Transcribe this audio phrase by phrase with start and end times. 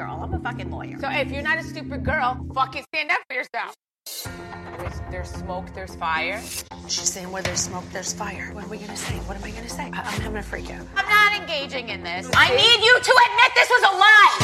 [0.00, 0.20] girl.
[0.22, 0.96] I'm a fucking lawyer.
[0.98, 3.74] So if you're not a stupid girl, fucking stand up for yourself.
[4.78, 6.40] There's, there's smoke, there's fire.
[6.88, 8.50] She's saying where there's smoke, there's fire.
[8.54, 9.14] What are we gonna say?
[9.28, 9.82] What am I gonna say?
[9.92, 10.86] I- I'm having a freak out.
[10.96, 12.30] I'm not engaging in this.
[12.34, 14.36] I need you to admit this was a lie.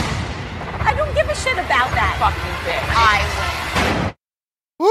[0.88, 2.16] I don't give a shit about that.
[2.20, 2.86] Fucking bitch.
[2.92, 4.12] I
[4.78, 4.86] will.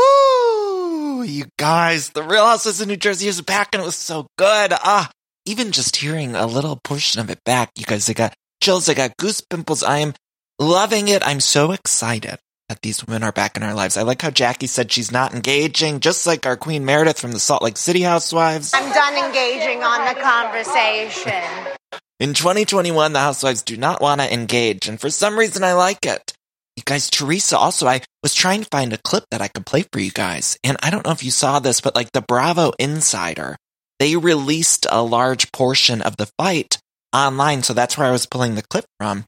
[1.20, 1.24] Woo!
[1.24, 4.74] You guys, the Real Houses of New Jersey is back and it was so good.
[4.74, 5.12] Ah,
[5.46, 8.96] even just hearing a little portion of it back, you guys, I got chills, I
[8.96, 9.84] got goose pimples.
[9.84, 10.14] I am
[10.60, 11.26] loving it.
[11.26, 12.40] I'm so excited
[12.70, 13.98] that these women are back in our lives.
[13.98, 17.40] I like how Jackie said she's not engaging, just like our Queen Meredith from the
[17.40, 18.72] Salt Lake City Housewives.
[18.74, 21.74] I'm done engaging on the conversation.
[22.20, 26.06] In 2021, the housewives do not want to engage, and for some reason, I like
[26.06, 26.34] it.
[26.78, 29.84] You guys, Teresa, also, I was trying to find a clip that I could play
[29.92, 32.72] for you guys, and I don't know if you saw this, but like the Bravo
[32.80, 33.58] Insider,
[34.00, 36.80] they released a large portion of the fight
[37.14, 39.26] online, so that's where I was pulling the clip from,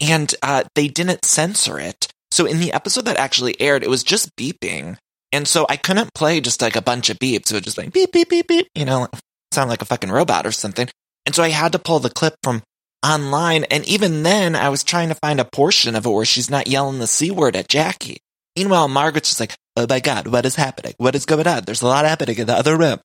[0.00, 2.08] and uh, they didn't censor it.
[2.30, 4.96] So in the episode that actually aired, it was just beeping,
[5.32, 7.50] and so I couldn't play just like a bunch of beeps.
[7.50, 9.08] It was just like beep, beep, beep, beep, you know,
[9.52, 10.88] sound like a fucking robot or something.
[11.26, 12.62] And so I had to pull the clip from
[13.04, 13.64] online.
[13.64, 16.68] And even then, I was trying to find a portion of it where she's not
[16.68, 18.18] yelling the C word at Jackie.
[18.56, 20.94] Meanwhile, Margaret's just like, oh my God, what is happening?
[20.96, 21.64] What is going on?
[21.64, 22.98] There's a lot happening in the other room.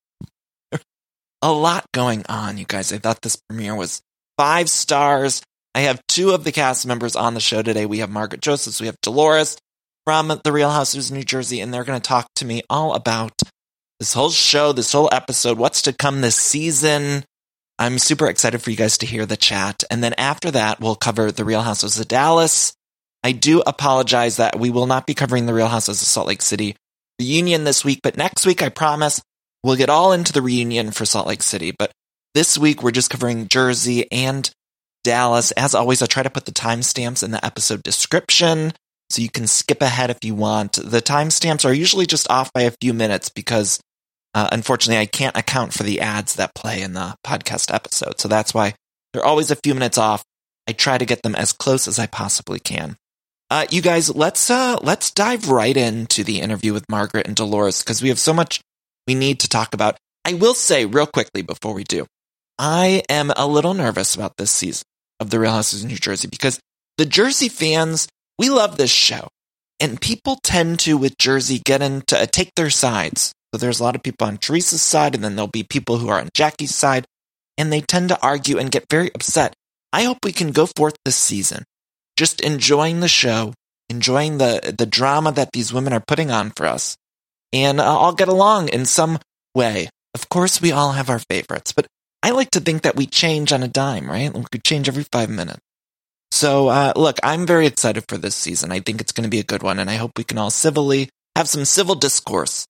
[1.42, 2.92] a lot going on, you guys.
[2.92, 4.02] I thought this premiere was
[4.36, 5.42] five stars.
[5.74, 7.86] I have two of the cast members on the show today.
[7.86, 9.56] We have Margaret Josephs, we have Dolores
[10.04, 12.94] from The Real Houses of New Jersey, and they're going to talk to me all
[12.94, 13.32] about
[13.98, 17.24] this whole show, this whole episode, what's to come this season.
[17.78, 19.82] I'm super excited for you guys to hear the chat.
[19.90, 22.72] And then after that, we'll cover The Real Houses of Dallas.
[23.24, 26.42] I do apologize that we will not be covering The Real Houses of Salt Lake
[26.42, 26.76] City
[27.18, 29.20] reunion this week, but next week, I promise,
[29.62, 31.72] we'll get all into the reunion for Salt Lake City.
[31.76, 31.90] But
[32.34, 34.48] this week, we're just covering Jersey and
[35.04, 35.52] Dallas.
[35.52, 38.72] As always, I try to put the timestamps in the episode description
[39.10, 40.72] so you can skip ahead if you want.
[40.72, 43.78] The timestamps are usually just off by a few minutes because
[44.34, 48.18] uh, unfortunately I can't account for the ads that play in the podcast episode.
[48.18, 48.74] So that's why
[49.12, 50.24] they're always a few minutes off.
[50.66, 52.96] I try to get them as close as I possibly can.
[53.50, 57.82] Uh, you guys, let's uh, let's dive right into the interview with Margaret and Dolores
[57.82, 58.60] because we have so much
[59.06, 59.98] we need to talk about.
[60.24, 62.06] I will say real quickly before we do,
[62.58, 64.84] I am a little nervous about this season
[65.24, 66.60] of The Real Houses of New Jersey because
[66.96, 68.06] the Jersey fans,
[68.38, 69.28] we love this show.
[69.80, 73.32] And people tend to, with Jersey, get into uh, take their sides.
[73.52, 76.08] So there's a lot of people on Teresa's side, and then there'll be people who
[76.08, 77.06] are on Jackie's side,
[77.58, 79.54] and they tend to argue and get very upset.
[79.92, 81.64] I hope we can go forth this season,
[82.16, 83.52] just enjoying the show,
[83.88, 86.96] enjoying the the drama that these women are putting on for us,
[87.52, 89.18] and uh, all get along in some
[89.54, 89.88] way.
[90.14, 91.86] Of course, we all have our favorites, but
[92.24, 94.32] I like to think that we change on a dime, right?
[94.32, 95.60] We could change every five minutes.
[96.30, 98.72] So, uh, look, I'm very excited for this season.
[98.72, 100.48] I think it's going to be a good one, and I hope we can all
[100.48, 102.64] civilly have some civil discourse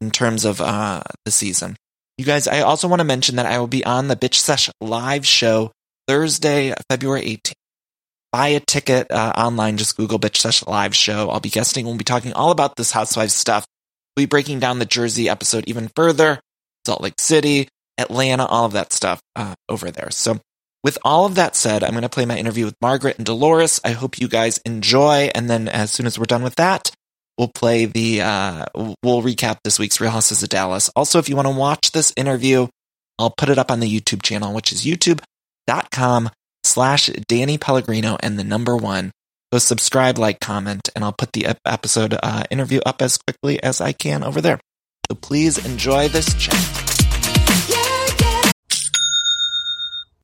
[0.00, 1.74] in terms of uh, the season.
[2.18, 4.70] You guys, I also want to mention that I will be on the Bitch Sesh
[4.80, 5.72] live show
[6.06, 7.52] Thursday, February 18th.
[8.30, 11.30] Buy a ticket uh, online, just Google Bitch Sesh live show.
[11.30, 11.84] I'll be guesting.
[11.84, 13.66] We'll be talking all about this Housewives stuff.
[14.16, 16.38] We'll be breaking down the Jersey episode even further,
[16.86, 17.66] Salt Lake City,
[18.00, 20.10] Atlanta, all of that stuff uh, over there.
[20.10, 20.38] So,
[20.82, 23.80] with all of that said, I'm going to play my interview with Margaret and Dolores.
[23.84, 25.30] I hope you guys enjoy.
[25.34, 26.90] And then as soon as we're done with that,
[27.36, 30.90] we'll play the, uh, we'll recap this week's Real Houses of Dallas.
[30.96, 32.66] Also, if you want to watch this interview,
[33.18, 36.30] I'll put it up on the YouTube channel, which is youtube.com
[36.64, 39.12] slash Danny Pellegrino and the number one.
[39.52, 43.80] Go subscribe, like, comment, and I'll put the episode uh, interview up as quickly as
[43.80, 44.60] I can over there.
[45.10, 46.89] So please enjoy this chat.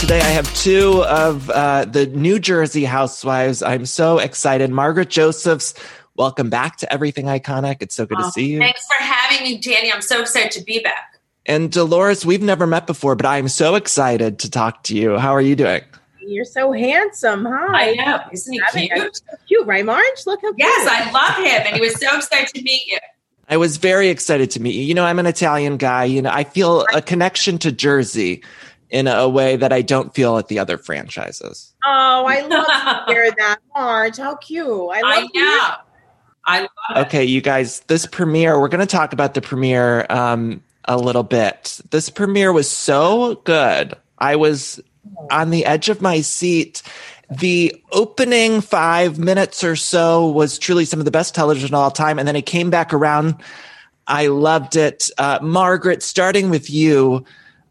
[0.00, 3.62] Today I have two of uh, the New Jersey housewives.
[3.62, 4.70] I'm so excited.
[4.70, 5.74] Margaret Josephs,
[6.16, 7.82] welcome back to Everything Iconic.
[7.82, 8.60] It's so good oh, to see you.
[8.60, 9.92] Thanks for having me, Danny.
[9.92, 11.20] I'm so excited to be back.
[11.44, 15.18] And Dolores, we've never met before, but I'm so excited to talk to you.
[15.18, 15.82] How are you doing?
[16.20, 17.68] You're so handsome, huh?
[17.68, 18.20] I know.
[18.32, 19.16] Isn't he cute?
[19.16, 20.26] So cute, right, Marge?
[20.26, 20.88] Look how yes.
[20.90, 21.66] I love him.
[21.66, 22.98] And he was so excited to meet you.
[23.50, 24.82] I was very excited to meet you.
[24.82, 26.04] You know, I'm an Italian guy.
[26.04, 28.42] You know, I feel a connection to Jersey
[28.90, 31.72] in a way that I don't feel at the other franchises.
[31.84, 34.16] Oh, I love to hear that, Marge.
[34.16, 34.66] How cute.
[34.66, 35.76] I love I.
[36.46, 40.62] I love Okay, you guys, this premiere, we're going to talk about the premiere um,
[40.86, 41.80] a little bit.
[41.90, 43.94] This premiere was so good.
[44.18, 44.80] I was
[45.30, 46.82] on the edge of my seat.
[47.30, 51.90] The opening five minutes or so was truly some of the best television of all
[51.90, 52.18] time.
[52.18, 53.36] And then it came back around.
[54.08, 55.08] I loved it.
[55.18, 57.24] Uh, Margaret, starting with you,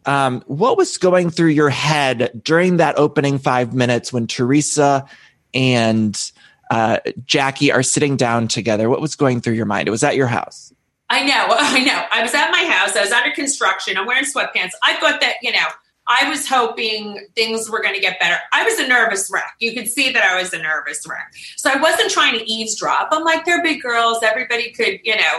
[0.09, 5.05] um, what was going through your head during that opening five minutes when Teresa
[5.53, 6.31] and
[6.71, 8.89] uh, Jackie are sitting down together?
[8.89, 9.87] What was going through your mind?
[9.87, 10.73] It was at your house.
[11.11, 11.45] I know.
[11.49, 12.03] I know.
[12.11, 12.95] I was at my house.
[12.95, 13.97] I was under construction.
[13.97, 14.71] I'm wearing sweatpants.
[14.81, 15.67] I thought that, you know,
[16.07, 18.37] I was hoping things were going to get better.
[18.51, 19.53] I was a nervous wreck.
[19.59, 21.35] You could see that I was a nervous wreck.
[21.55, 23.09] So I wasn't trying to eavesdrop.
[23.11, 24.23] I'm like, they're big girls.
[24.23, 25.37] Everybody could, you know,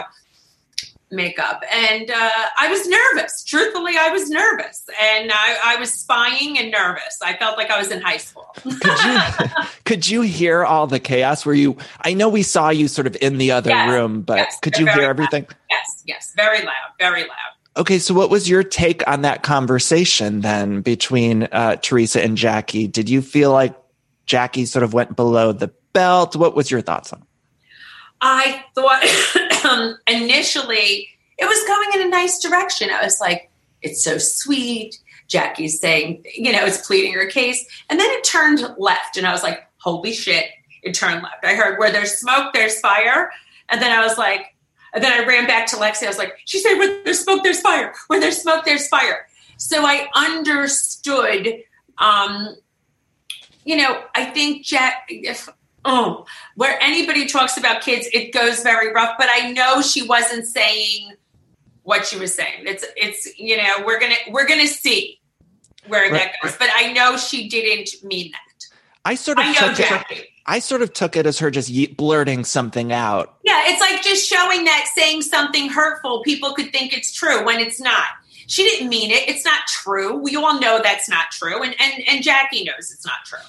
[1.11, 1.63] make up.
[1.71, 2.29] And uh,
[2.59, 3.43] I was nervous.
[3.43, 4.83] Truthfully, I was nervous.
[5.01, 7.19] And I, I was spying and nervous.
[7.23, 8.47] I felt like I was in high school.
[8.63, 9.19] Could you
[9.85, 11.45] could you hear all the chaos?
[11.45, 11.77] Were you?
[12.01, 14.77] I know we saw you sort of in the other Yes, room, but yes, could
[14.77, 15.09] you hear loud.
[15.09, 15.47] everything?
[15.69, 16.33] Yes, yes.
[16.35, 16.73] Very loud.
[16.99, 17.29] Very loud.
[17.77, 22.87] Okay, so what was your take on that conversation then between uh, Teresa and Jackie?
[22.87, 23.75] Did you feel like
[24.25, 26.35] Jackie sort of went below the belt?
[26.35, 27.19] What was your thoughts on?
[27.21, 27.25] it?
[28.21, 32.89] I thought um, initially it was going in a nice direction.
[32.91, 33.49] I was like,
[33.81, 34.99] it's so sweet.
[35.27, 37.65] Jackie's saying, you know, it's pleading her case.
[37.89, 39.17] And then it turned left.
[39.17, 40.45] And I was like, holy shit,
[40.83, 41.43] it turned left.
[41.43, 43.31] I heard where there's smoke, there's fire.
[43.69, 44.55] And then I was like,
[44.93, 46.03] and then I ran back to Lexi.
[46.03, 47.93] I was like, she said, where there's smoke, there's fire.
[48.07, 49.25] Where there's smoke, there's fire.
[49.57, 51.63] So I understood,
[51.97, 52.55] um,
[53.63, 55.47] you know, I think Jack, if,
[55.85, 60.45] oh, where anybody talks about kids, it goes very rough, but I know she wasn't
[60.45, 61.13] saying
[61.83, 62.63] what she was saying.
[62.65, 65.19] It's, it's, you know, we're going to, we're to see
[65.87, 68.65] where that Right, goes, but I know she didn't mean that.
[69.03, 70.27] I sort of I know took it.
[70.45, 73.35] I sort of took it as her just blurting something out.
[73.43, 77.59] Yeah, it's like just showing that saying something hurtful, people could think it's true when
[77.59, 78.05] it's not.
[78.47, 79.29] She didn't mean it.
[79.29, 80.17] It's not true.
[80.17, 83.39] We all know that's not true, and and and Jackie knows it's not true.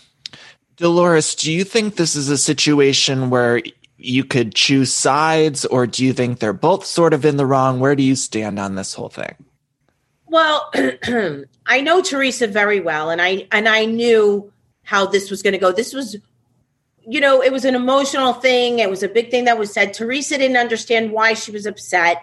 [0.83, 3.63] Dolores, do you think this is a situation where
[3.99, 7.79] you could choose sides, or do you think they're both sort of in the wrong?
[7.79, 9.37] Where do you stand on this whole thing?
[10.27, 10.73] Well,
[11.67, 15.59] I know Teresa very well, and I and I knew how this was going to
[15.59, 15.71] go.
[15.71, 16.17] This was,
[17.07, 18.81] you know, it was an emotional thing.
[18.81, 19.95] It was a big thing that was said.
[19.95, 22.23] Teresa didn't understand why she was upset.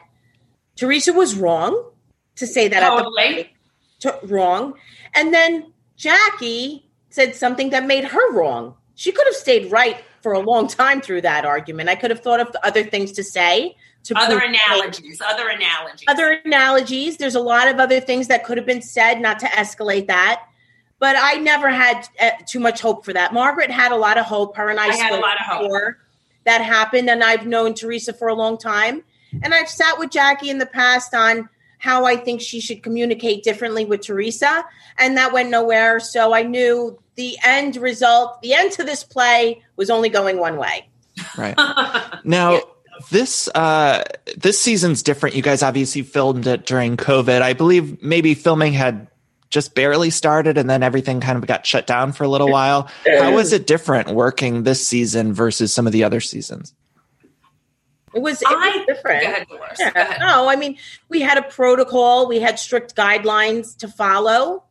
[0.76, 1.92] Teresa was wrong
[2.36, 3.54] to say that at Totally.
[4.02, 4.74] the to, wrong,
[5.16, 8.76] and then Jackie said something that made her wrong.
[8.96, 11.90] She could have stayed right for a long time through that argument.
[11.90, 13.76] I could have thought of other things to say.
[14.06, 16.06] To Other analogies, other analogies.
[16.08, 17.18] other analogies.
[17.18, 20.44] There's a lot of other things that could have been said, not to escalate that.
[21.00, 23.34] But I never had uh, too much hope for that.
[23.34, 24.56] Margaret had a lot of hope.
[24.56, 25.96] Her and I, I had a lot of hope.
[26.46, 29.04] that happened, and I've known Teresa for a long time.
[29.44, 33.44] And I've sat with Jackie in the past on how I think she should communicate
[33.44, 34.64] differently with Teresa,
[34.98, 36.00] and that went nowhere.
[36.00, 40.58] So I knew the end result, the end to this play was only going one
[40.58, 40.88] way.
[41.38, 41.58] Right.
[42.24, 42.62] Now,
[43.12, 44.04] this uh
[44.38, 45.36] this season's different.
[45.36, 47.42] You guys obviously filmed it during COVID.
[47.42, 49.08] I believe maybe filming had
[49.50, 52.90] just barely started and then everything kind of got shut down for a little while.
[53.06, 56.74] How was it different working this season versus some of the other seasons?
[58.14, 59.24] It was, it I- was different.
[59.24, 59.48] Go ahead.
[59.80, 59.92] Yeah.
[59.92, 60.20] Go ahead.
[60.20, 60.78] No, I mean,
[61.10, 64.64] we had a protocol, we had strict guidelines to follow.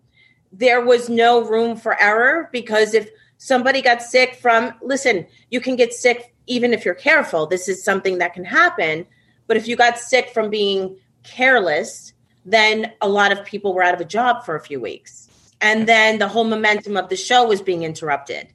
[0.53, 5.77] There was no room for error because if somebody got sick from, listen, you can
[5.77, 7.47] get sick even if you're careful.
[7.47, 9.07] This is something that can happen.
[9.47, 12.13] But if you got sick from being careless,
[12.45, 15.29] then a lot of people were out of a job for a few weeks.
[15.61, 18.49] And then the whole momentum of the show was being interrupted.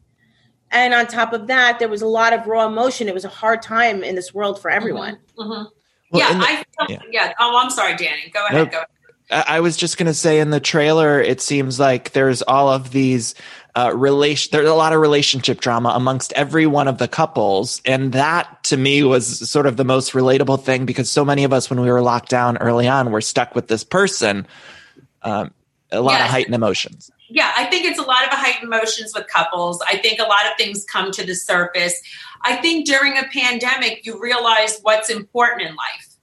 [0.73, 3.07] And on top of that, there was a lot of raw emotion.
[3.07, 5.19] It was a hard time in this world for everyone.
[5.37, 5.67] Mhm.
[6.11, 6.99] Well, yeah, the- I yeah.
[7.11, 7.33] yeah.
[7.39, 8.29] Oh, I'm sorry, Danny.
[8.33, 8.55] Go ahead.
[8.55, 8.71] Nope.
[8.71, 8.87] Go ahead.
[9.47, 12.69] I I was just going to say in the trailer, it seems like there's all
[12.69, 13.35] of these
[13.75, 14.49] uh, relation.
[14.51, 18.77] There's a lot of relationship drama amongst every one of the couples, and that to
[18.77, 21.89] me was sort of the most relatable thing because so many of us, when we
[21.89, 24.45] were locked down early on, were stuck with this person.
[25.23, 25.51] Um,
[25.91, 27.09] a lot of heightened emotions.
[27.33, 29.81] Yeah, I think it's a lot of heightened emotions with couples.
[29.87, 31.99] I think a lot of things come to the surface.
[32.43, 36.15] I think during a pandemic, you realize what's important in life.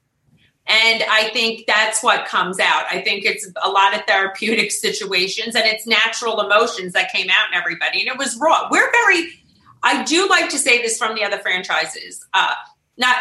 [0.69, 2.85] And I think that's what comes out.
[2.89, 7.49] I think it's a lot of therapeutic situations and it's natural emotions that came out
[7.53, 8.01] in everybody.
[8.01, 8.69] And it was raw.
[8.71, 9.31] We're very,
[9.83, 12.55] I do like to say this from the other franchises, uh,
[12.97, 13.17] not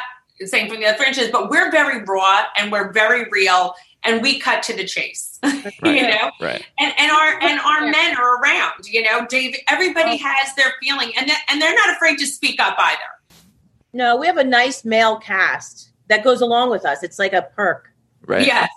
[0.46, 4.40] saying from the other franchises, but we're very raw and we're very real and we
[4.40, 5.29] cut to the chase.
[5.84, 6.32] you know?
[6.42, 6.66] Right.
[6.80, 10.28] and and our and our men are around you know dave everybody oh.
[10.28, 13.00] has their feeling and that, and they're not afraid to speak up either
[13.94, 17.04] No, we have a nice male cast that goes along with us.
[17.04, 17.92] It's like a perk.
[18.26, 18.46] Right.
[18.46, 18.70] yes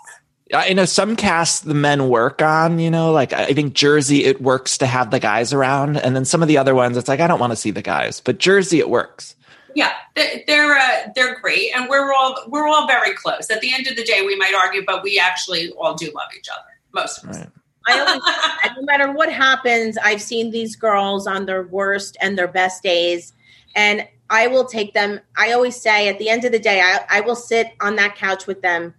[0.53, 4.41] I know some casts the men work on, you know, like I think Jersey, it
[4.41, 5.97] works to have the guys around.
[5.97, 7.81] And then some of the other ones, it's like, I don't want to see the
[7.81, 9.35] guys, but Jersey, it works.
[9.75, 13.73] Yeah they're they're, uh, they're great and we're all we're all very close at the
[13.73, 16.69] end of the day we might argue but we actually all do love each other
[16.93, 17.49] most of us Right.
[17.85, 22.47] I always, no matter what happens, I've seen these girls on their worst and their
[22.47, 23.33] best days,
[23.75, 25.19] and I will take them.
[25.37, 28.15] I always say at the end of the day, I, I will sit on that
[28.15, 28.93] couch with them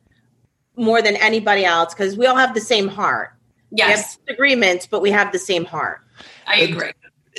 [0.77, 3.33] more than anybody else because we all have the same heart.
[3.71, 6.01] We have yes disagreements, but we have the same heart.
[6.47, 6.93] i agree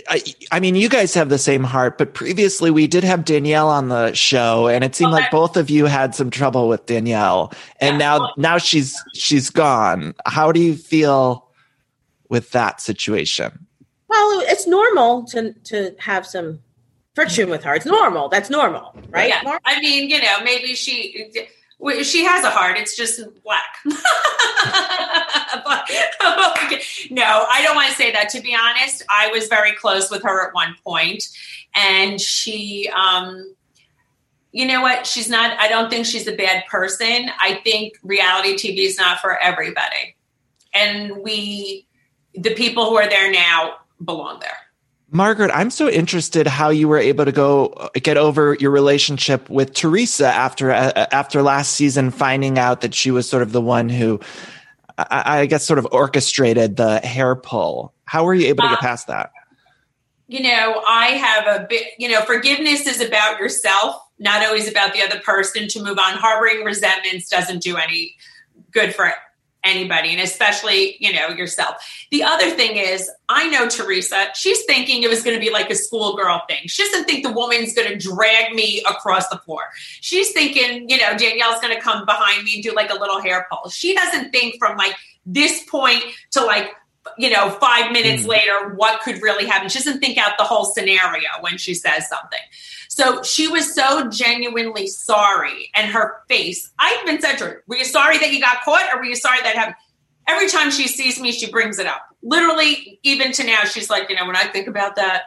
[0.09, 0.21] I,
[0.51, 3.87] I mean, you guys have the same heart, but previously we did have Danielle on
[3.89, 7.93] the show, and it seemed like both of you had some trouble with Danielle, and
[7.93, 7.97] Yeah.
[8.17, 10.13] now now she's she's gone.
[10.25, 11.47] How do you feel
[12.29, 13.65] with that situation?
[14.09, 16.59] Well, it's normal to to have some
[17.15, 17.73] friction with her.
[17.75, 18.27] It's normal.
[18.27, 19.29] That's normal, right?
[19.29, 19.39] yeah.
[19.43, 19.61] Mark?
[19.65, 21.31] i mean you know maybe she
[22.03, 22.77] she has a heart.
[22.77, 23.77] It's just black
[27.11, 28.29] no i don't want to say that.
[28.29, 31.27] To be honest i was very close with her at one point
[31.75, 33.55] and she um
[34.51, 35.05] you know what?
[35.05, 37.29] She's not i don't think she's a bad person.
[37.39, 40.15] I think reality tv is not for everybody.
[40.73, 41.87] And we
[42.33, 44.64] the people who are there now belong there
[45.15, 49.49] Margaret, I'm so interested how you were able to go uh, get over your relationship
[49.49, 53.61] with Teresa after uh, after last season, finding out that she was sort of the
[53.61, 54.19] one who,
[54.97, 57.93] I, I guess, sort of orchestrated the hair pull.
[58.03, 59.31] How were you able to get Uh, past that?
[60.27, 64.93] you know, I have a bit, you know, forgiveness is about yourself, not always about
[64.93, 66.17] the other person to move on.
[66.17, 68.15] Harboring resentments doesn't do any
[68.71, 69.13] good for
[69.65, 71.75] anybody, and especially, you know, yourself.
[72.11, 75.69] The other thing is, I know Teresa, she's thinking it was going to be like
[75.69, 76.67] a schoolgirl thing.
[76.67, 79.63] She doesn't think the woman's going to drag me across the floor.
[80.01, 83.21] She's thinking, you know, Danielle's going to come behind me and do like a little
[83.21, 83.69] hair pull.
[83.69, 84.95] She doesn't think from like
[85.25, 86.69] this point to like,
[87.17, 88.27] you know, five minutes Mm.
[88.27, 89.69] later, what could really happen.
[89.69, 92.39] She doesn't think out the whole scenario when she says something.
[92.89, 96.71] So she was so genuinely sorry, and her face.
[96.79, 99.15] I even said to her, "Were you sorry that you got caught, or were you
[99.15, 99.75] sorry that happened?"
[100.27, 102.03] Every time she sees me, she brings it up.
[102.23, 105.23] Literally, even to now, she's like, you know, when I think about that,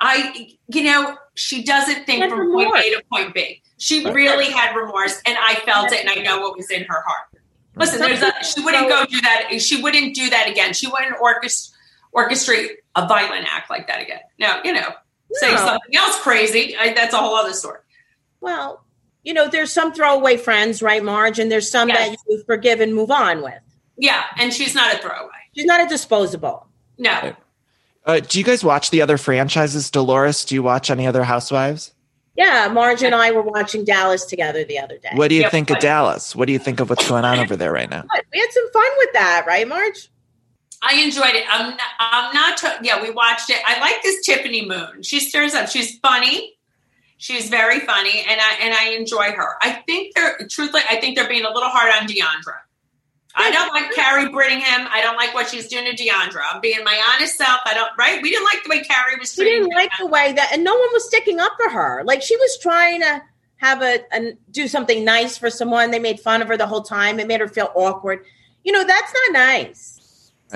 [0.00, 2.84] I, you know, she doesn't think Had from point remorse.
[2.84, 3.62] A to point B.
[3.78, 7.02] She really had remorse, and I felt it, and I know what was in her
[7.06, 7.28] heart.
[7.76, 9.58] Listen, there's a, she wouldn't go do that.
[9.60, 10.72] She wouldn't do that again.
[10.74, 11.70] She wouldn't orchest-
[12.14, 14.20] orchestrate a violent act like that again.
[14.38, 14.88] Now, you know,
[15.32, 16.76] say something else crazy.
[16.78, 17.78] I, that's a whole other story.
[18.40, 18.84] Well,
[19.24, 21.38] you know, there's some throwaway friends, right, Marge?
[21.38, 22.10] And there's some Yes.
[22.10, 23.54] that you forgive and move on with.
[23.96, 25.30] Yeah, and she's not a throwaway.
[25.54, 26.66] She's not a disposable.
[26.98, 27.34] No,
[28.04, 29.90] Uh, do you guys watch the other franchises?
[29.90, 31.92] Dolores, do you watch any other Housewives?
[32.34, 35.10] Yeah, Marge and I were watching Dallas together the other day.
[35.14, 36.34] What do you Yeah, think of Dallas?
[36.34, 38.04] What do you think of what's going on over there right now?
[38.32, 40.08] We had some fun with that, right, Marge?
[40.82, 41.44] I enjoyed it.
[41.48, 42.56] I'm not, I'm not.
[42.58, 43.58] To, yeah, we watched it.
[43.66, 45.02] I like this Tiffany Moon.
[45.02, 45.68] She stirs up.
[45.68, 46.54] She's funny.
[47.18, 49.54] She's very funny, and I and I enjoy her.
[49.62, 50.82] I think they're truthfully.
[50.90, 52.62] I think they're being a little hard on D'Andra.
[53.34, 54.86] I don't like Kary Brittingham.
[54.90, 56.42] I don't like what she's doing to D'Andra.
[56.52, 57.60] I'm being my honest self.
[57.64, 57.90] I don't.
[57.98, 58.20] Right?
[58.22, 60.74] We didn't like the way Kary was We didn't like the way that, and no
[60.74, 62.02] one was sticking up for her.
[62.04, 63.22] Like she was trying to
[63.56, 65.90] have a, a do something nice for someone.
[65.90, 67.20] They made fun of her the whole time.
[67.20, 68.24] It made her feel awkward.
[68.64, 70.01] You know, that's not nice.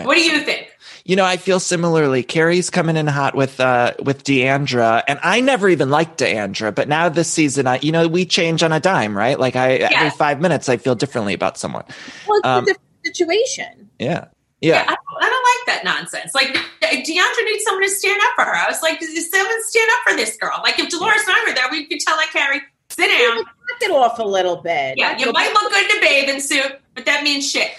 [0.05, 0.69] What do you think?
[1.05, 2.23] You know, I feel similarly.
[2.23, 6.88] Kary's coming in hot with uh with D'Andra, and I never even liked D'Andra, but
[6.88, 9.38] now this season, I you know we change on a dime, right?
[9.38, 11.85] Like I every five minutes, I feel differently about someone.
[12.26, 13.91] Well, it's Um, a different situation.
[13.99, 14.26] Yeah,
[14.61, 14.83] Yeah, yeah.
[14.83, 16.35] I, don't, I don't like that nonsense.
[16.35, 18.55] Like D'Andra needs someone to stand up for her.
[18.55, 20.61] I was like, does someone stand up for this girl?
[20.62, 22.61] Like if Dolores and I were there, we could tell like Kary,
[22.91, 23.37] sit down.
[23.37, 24.95] Knock it off a little bit.
[24.99, 27.71] Yeah, you might look good in a bathing suit, but that means shit.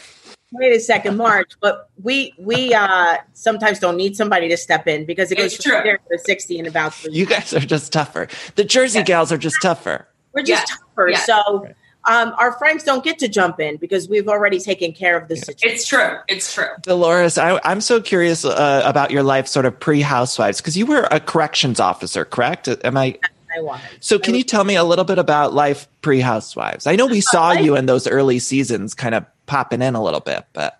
[0.54, 5.06] Wait a second, Marge, But we we uh sometimes don't need somebody to step in
[5.06, 5.82] because it goes It's from true.
[5.84, 7.14] zero to sixty in about three.
[7.14, 8.28] You guys are just tougher.
[8.56, 10.08] The Jersey gals are just tougher.
[10.34, 10.80] We're just Yes.
[10.80, 11.10] tougher.
[11.10, 11.26] Yes.
[11.26, 11.68] So
[12.06, 15.36] um, our friends don't get to jump in because we've already taken care of the
[15.36, 15.76] situation.
[15.76, 16.18] It's true.
[16.30, 16.70] It's true.
[16.84, 21.06] Dolores, I, I'm so curious uh, about your life, sort of pre-housewives, because you were
[21.12, 22.70] a corrections officer, correct?
[22.86, 23.18] Am I?
[23.58, 23.82] I want.
[24.00, 26.88] So, can you tell me a little bit about life pre-housewives?
[26.88, 30.20] I know we saw you in those early seasons, kind of popping in a little
[30.20, 30.80] bit, but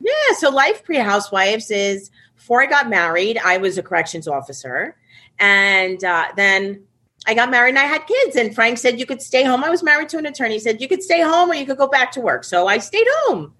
[0.00, 4.96] Yeah, so life pre housewives is before I got married, I was a corrections officer.
[5.38, 6.84] And uh, then
[7.26, 8.36] I got married and I had kids.
[8.36, 9.64] And Frank said you could stay home.
[9.64, 10.54] I was married to an attorney.
[10.54, 12.44] He said you could stay home or you could go back to work.
[12.44, 13.52] So I stayed home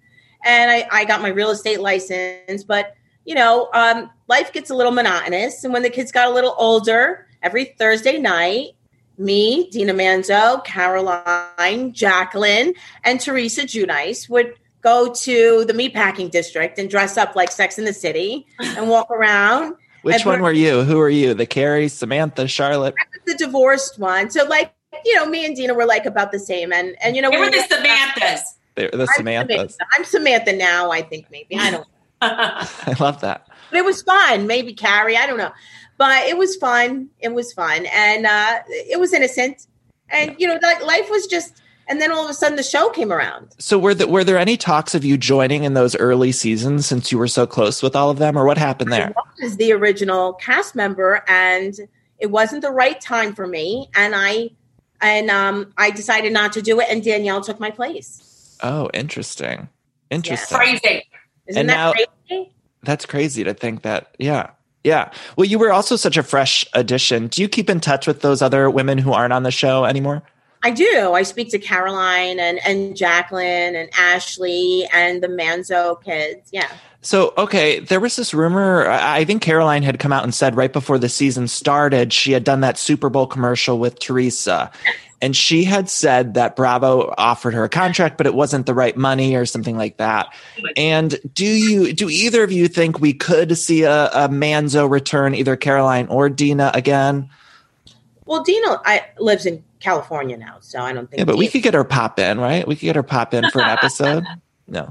[0.44, 2.62] and I, I got my real estate license.
[2.62, 5.64] But, you know, um, life gets a little monotonous.
[5.64, 8.70] And when the kids got a little older, every Thursday night,
[9.18, 16.90] me, Dina Manzo, Caroline, Jacqueline, and Teresa Giudice would go to the meatpacking district and
[16.90, 19.74] dress up like Sex in the City and walk around.
[20.02, 20.82] which one we're- were you?
[20.82, 21.34] Who were you?
[21.34, 22.94] The Carrie, Samantha, Charlotte?
[23.26, 24.28] The divorced one.
[24.30, 24.72] So like,
[25.04, 26.72] you know, me and Dina were like about the same.
[26.72, 28.40] And and you know, They were we- the Samanthas.
[28.74, 29.46] They're the I'm Samanthas.
[29.48, 29.76] Samantha.
[29.96, 31.56] I'm Samantha now, I think maybe.
[31.56, 31.80] I don't
[32.20, 32.26] know.
[32.28, 33.46] I love that.
[33.70, 34.46] but it was fun.
[34.46, 35.52] Maybe Carrie, I don't know.
[35.98, 37.08] But it was fun.
[37.20, 37.86] It was fun.
[37.86, 39.66] And uh it was innocent.
[40.10, 42.90] And you know, like life was just and then all of a sudden the show
[42.90, 43.54] came around.
[43.58, 47.12] So, were there, were there any talks of you joining in those early seasons since
[47.12, 49.12] you were so close with all of them, or what happened there?
[49.16, 51.74] I was the original cast member and
[52.18, 54.50] it wasn't the right time for me and I
[55.00, 58.58] and um I decided not to do it and Danielle took my place.
[58.62, 59.68] Oh, interesting.
[60.10, 60.56] Interesting.
[60.58, 61.04] Crazy.
[61.46, 62.52] Isn't And that now- crazy?
[62.82, 64.14] That's crazy to think that.
[64.18, 64.50] Yeah.
[64.86, 65.10] Yeah.
[65.36, 67.26] Well, you were also such a fresh addition.
[67.26, 70.22] Do you keep in touch with those other women who aren't on the show anymore?
[70.62, 71.12] I do.
[71.12, 76.50] I speak to Caroline and, and Jacqueline and Ashley and the Manzo kids.
[76.52, 76.70] Yeah.
[77.00, 78.88] So, okay, there was this rumor.
[78.88, 82.30] I I think Caroline had come out and said right before the season started, she
[82.30, 84.70] had done that Super Bowl commercial with Teresa.
[85.26, 88.96] And she had said that Bravo offered her a contract, but it wasn't the right
[88.96, 90.32] money or something like that.
[90.76, 95.34] And do you, do either of you think we could see a, a Manzo return,
[95.34, 97.28] either Caroline or Dina again?
[98.24, 101.18] Well, Dina I, lives in California now, so I don't think.
[101.18, 102.64] Yeah, but we could get her pop in, right?
[102.64, 104.24] We could get her pop in for an episode.
[104.68, 104.88] No.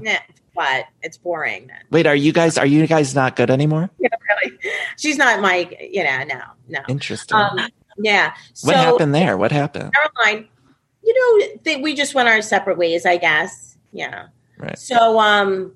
[0.54, 1.66] But it's boring.
[1.66, 1.76] Then.
[1.90, 3.90] Wait, are you guys, are you guys not good anymore?
[4.00, 4.08] Know,
[4.42, 4.58] really,
[4.96, 5.68] she's not my.
[5.78, 6.80] You know, no, no.
[6.88, 7.36] Interesting.
[7.36, 7.58] Um,
[7.98, 8.34] yeah.
[8.52, 9.36] So what happened there?
[9.36, 9.92] What happened?
[9.92, 10.48] Caroline,
[11.02, 13.76] you know, they, we just went our separate ways, I guess.
[13.92, 14.28] Yeah.
[14.58, 14.78] Right.
[14.78, 15.74] So, um,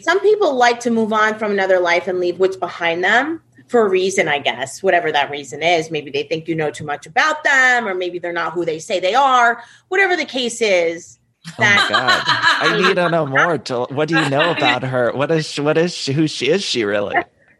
[0.00, 3.86] some people like to move on from another life and leave what's behind them for
[3.86, 5.90] a reason, I guess, whatever that reason is.
[5.90, 8.78] Maybe they think you know too much about them, or maybe they're not who they
[8.78, 9.62] say they are.
[9.88, 12.22] Whatever the case is, Oh my god!
[12.26, 13.58] I need to know more.
[13.58, 13.86] Jill.
[13.90, 15.12] What do you know about her?
[15.12, 16.12] What is she, what is she?
[16.12, 16.62] Who she is?
[16.62, 17.16] She really?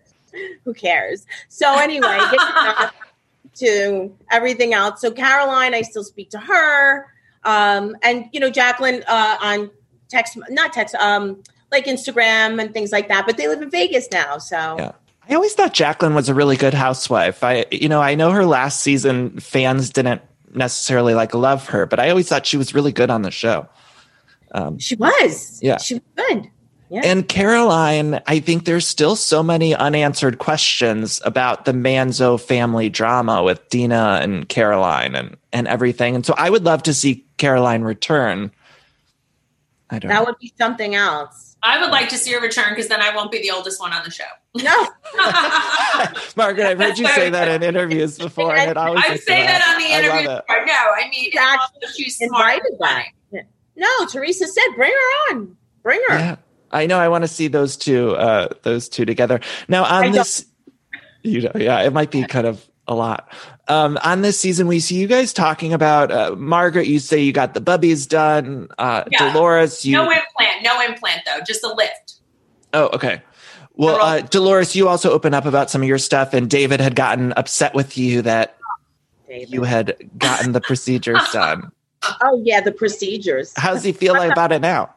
[0.64, 1.26] who cares?
[1.48, 2.18] So anyway,
[3.58, 5.00] to everything else.
[5.00, 7.06] So Caroline, I still speak to her,
[7.44, 9.70] um, and you know Jacqueline uh, on
[10.08, 13.26] text, not text, um, like Instagram and things like that.
[13.26, 14.92] But they live in Vegas now, so Yeah.
[15.30, 17.44] I always thought Jacqueline was a really good housewife.
[17.44, 20.22] I, you know, I know her last season fans didn't
[20.54, 23.68] necessarily like love her, but I always thought she was really good on the show.
[24.78, 25.60] she was.
[25.62, 25.76] Yeah.
[25.76, 26.50] she was good.
[26.90, 27.02] Yeah.
[27.04, 33.42] And Caroline, I think there's still so many unanswered questions about the Manzo family drama
[33.42, 36.14] with Dina and Caroline and, and everything.
[36.14, 38.50] And so I would love to see Caroline return.
[39.90, 40.24] I don't that know.
[40.26, 41.56] would be something else.
[41.62, 43.92] I would like to see her return because then I won't be the oldest one
[43.92, 44.24] on the show.
[44.62, 44.88] No,
[46.36, 49.46] Margaret, I've heard you say that in interviews before, and it always I makes say
[49.46, 50.30] that on the I interview.
[50.30, 50.44] it.
[50.66, 52.54] No, I mean, She actually she's smart.
[52.56, 53.44] invited that.
[53.76, 55.56] No, Teresa said, "Bring her on.
[55.84, 56.36] Bring her." Yeah,
[56.70, 56.98] I know.
[56.98, 59.40] I want to see those two, uh, those two together.
[59.68, 60.46] Now on I don't- this,
[61.22, 63.32] you know, yeah, it might be kind of a lot.
[63.68, 66.86] Um, on this season, we see you guys talking about uh, Margaret.
[66.86, 68.68] You say you got the bubbies done.
[68.78, 69.32] Uh, Yeah.
[69.32, 69.92] Dolores, you.
[69.96, 72.14] No implant, no implant though, just a lift.
[72.72, 73.20] oh, okay.
[73.74, 76.96] Well, uh, Dolores, you also open up about some of your stuff, and David had
[76.96, 78.56] gotten upset with you that
[79.28, 79.50] David.
[79.52, 81.70] you had gotten the procedures done.
[82.22, 83.52] Oh yeah, the procedures.
[83.56, 84.94] How's he feel about it now?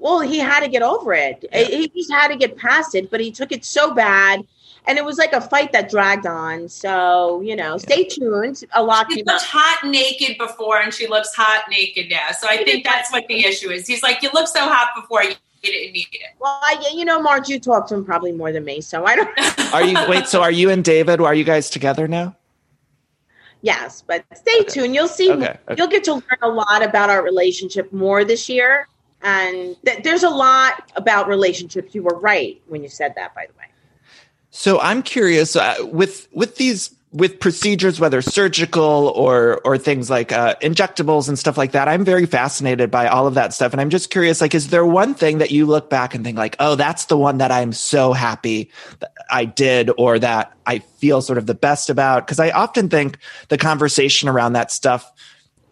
[0.00, 1.44] Well, he had to get over it.
[1.52, 4.44] He just had to get past it, but he took it so bad.
[4.86, 6.68] And it was like a fight that dragged on.
[6.68, 8.64] So, you know, stay tuned.
[8.72, 9.46] A lot She came looked out.
[9.46, 12.28] hot naked before, and she looks hot naked now.
[12.38, 13.86] So I think that's what the issue is.
[13.86, 16.30] He's like, you look so hot before, you didn't need it.
[16.40, 18.80] Well, I, you know, Marge, you talk to him probably more than me.
[18.80, 19.28] So I don't.
[19.74, 20.26] Are you wait?
[20.26, 21.20] So are you and David?
[21.20, 22.34] Are you guys together now?
[23.60, 24.94] yes, but stay tuned.
[24.94, 25.30] You'll see.
[25.32, 25.74] Okay, okay.
[25.76, 28.86] You'll get to learn a lot about our relationship more this year.
[29.22, 31.94] And th- there's a lot about relationships.
[31.94, 33.66] You were right when you said that, by the way.
[34.50, 40.30] So I'm curious uh, with with these with procedures, whether surgical or or things like
[40.30, 41.88] uh, injectables and stuff like that.
[41.88, 44.40] I'm very fascinated by all of that stuff, and I'm just curious.
[44.40, 47.16] Like, is there one thing that you look back and think like, oh, that's the
[47.16, 48.70] one that I'm so happy
[49.30, 52.26] I did, or that I feel sort of the best about?
[52.26, 55.10] Because I often think the conversation around that stuff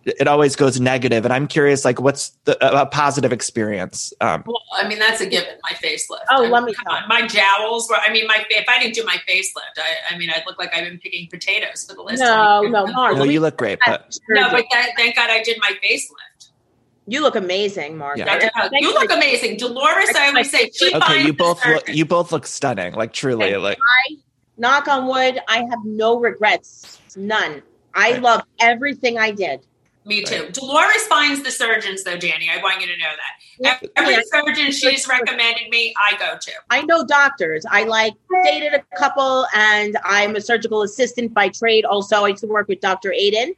[0.07, 4.13] it always goes negative, and I'm curious, like, what's the, a a positive experience?
[4.21, 5.55] Um, Well, I mean, that's a given.
[5.65, 6.21] My facelift.
[6.31, 7.09] Oh, I mean, let me come on.
[7.09, 7.97] My jowls were.
[7.97, 10.73] I mean, my if I didn't do my facelift, I, I mean, I'd look like
[10.75, 12.21] I've been picking potatoes for the last.
[12.21, 12.95] No, no, years.
[12.95, 13.17] Marge.
[13.19, 16.51] no, you look great, but No, but that, thank God I did my facelift.
[17.09, 18.17] you look amazing, Mark.
[18.19, 18.39] Yeah.
[18.39, 18.51] Dr.
[18.81, 20.11] You look amazing, Dolores.
[20.17, 23.57] I always say she okay, you both look, you both look stunning, like truly, Okay.
[23.57, 23.79] like.
[24.57, 27.01] knock on wood, I have no regrets.
[27.17, 27.63] None.
[27.95, 28.23] I Right.
[28.23, 29.61] love everything I did.
[30.07, 30.49] Me too.
[30.53, 32.49] Dolores finds the surgeons, though, Danny.
[32.49, 33.11] I want you to know
[33.65, 33.83] that.
[33.97, 34.21] Every Yeah.
[34.33, 36.53] surgeon she's recommended me, I go to.
[36.71, 37.65] I know doctors.
[37.69, 38.15] I like
[38.45, 41.85] dated a couple, and I'm a surgical assistant by trade.
[41.85, 43.11] Also, I used to work with Dr.
[43.11, 43.57] Aydin.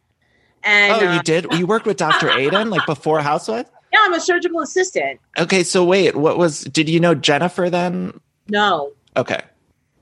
[0.64, 1.46] And oh, uh, you did?
[1.52, 2.28] You worked with Dr.
[2.28, 3.68] Aydin like before Housewife?
[3.92, 5.20] yeah, I'm a surgical assistant.
[5.38, 6.62] Okay, so wait, what was?
[6.64, 8.18] Did you know Jennifer then?
[8.48, 9.40] No, Okay,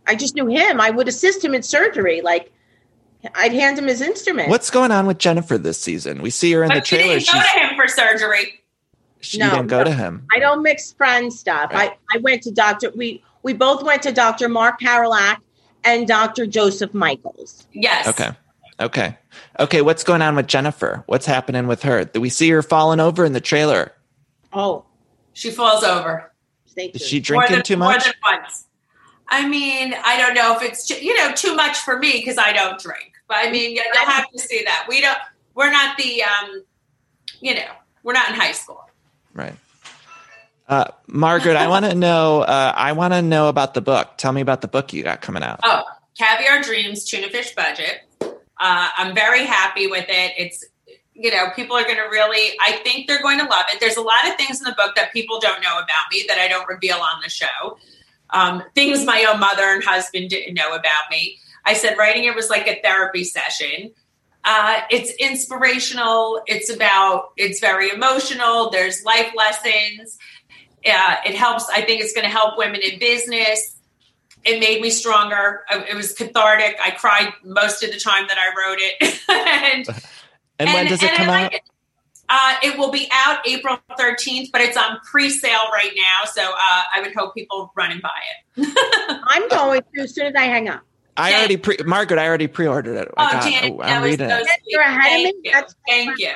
[0.07, 0.81] I just knew him.
[0.81, 2.21] I would assist him in surgery.
[2.21, 2.53] Like
[3.35, 4.49] I'd hand him his instrument.
[4.49, 6.23] what's going on with Jennifer this season?
[6.23, 7.19] We see her in the But she trailer.
[7.19, 8.61] didn't go to him for surgery.
[9.21, 9.85] she No, didn't go no.
[9.85, 10.27] to him.
[10.35, 11.73] I don't mix friend stuff.
[11.73, 11.93] Right.
[12.13, 12.91] I, I went to Dr.
[12.95, 14.49] We we both went to Dr.
[14.49, 15.39] Mark Paralak
[15.85, 16.47] and Dr.
[16.47, 17.67] Joseph Michaels.
[17.73, 18.09] Yes.
[18.09, 18.31] Okay,
[18.81, 19.17] okay,
[19.61, 19.83] okay.
[19.83, 21.05] What's going on with Jennifer?
[21.07, 22.05] What's happening with her?
[22.05, 23.93] Do we see her falling over in the trailer?
[24.53, 24.85] Oh,
[25.33, 26.33] She falls over.
[26.67, 28.05] stay Is she drinking than, too More much?
[28.05, 28.65] than once.
[29.29, 32.53] I mean, I don't know if it's you know too much for me because I
[32.53, 33.13] don't drink.
[33.29, 34.87] But I mean, yeah, you'll have to see that.
[34.89, 35.19] We don't.
[35.55, 36.23] We're not the.
[36.23, 36.63] um
[37.41, 37.71] You know,
[38.03, 38.89] we're not in high school.
[39.35, 39.55] Right.
[40.69, 42.41] Uh, Margaret, I want to know.
[42.41, 44.17] Uh, I want to know about the book.
[44.17, 45.61] Tell me about the book you got coming out.
[45.63, 45.85] Oh,
[46.19, 48.01] Caviar Dreams, Tuna Fish Budget.
[48.21, 50.33] Uh, I'm very happy with it.
[50.39, 50.65] It's,
[51.15, 53.81] you know, people are going to really, I think they're going to love it.
[53.81, 56.39] There's a lot of things in the book that people don't know about me that
[56.39, 57.79] I don't reveal on the show.
[58.31, 61.39] Um, things my own mother and husband didn't know about me.
[61.67, 63.93] I said writing it was like a therapy session.
[64.45, 66.41] Uh, it's inspirational.
[66.47, 68.71] It's about, it's very emotional.
[68.71, 70.17] There's life lessons.
[70.87, 71.69] Uh, it helps.
[71.69, 73.77] I think it's going to help women in business
[74.47, 75.65] it made me stronger.
[75.71, 76.77] It was cathartic.
[76.83, 79.21] I cried most of the time that I wrote it.
[79.29, 80.05] and
[80.59, 81.43] and when and- does it come out?
[81.43, 81.63] like it.
[82.29, 86.25] Uh, it will be out April 13th, but it's on pre-sale right now.
[86.25, 88.19] So uh, I would hope people run and buy
[88.57, 89.23] it.
[89.29, 90.83] I'm going to as soon as I hang up.
[91.17, 91.37] I Jay.
[91.39, 92.19] already pre Margaret.
[92.19, 93.09] I already pre-ordered it.
[93.17, 94.45] I Oh, got- Janet, oh, I'm was reading so it.
[94.45, 94.59] sweet.
[94.67, 95.51] You're ahead of Thank me?
[95.51, 95.63] you.
[95.89, 96.33] Thank you.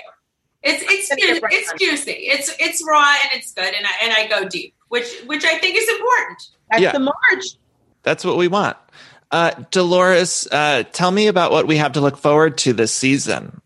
[0.62, 2.12] It's it's gonna get ju- right it's juicy.
[2.12, 5.56] It's it's raw and it's good, and I and I go deep, which which I
[5.58, 6.42] think is important.
[6.70, 6.92] That's Yeah.
[6.92, 7.44] the March.
[8.02, 8.76] That's what we want.
[9.30, 13.60] Uh, Dolores, uh, tell me about what we have to look forward to this season.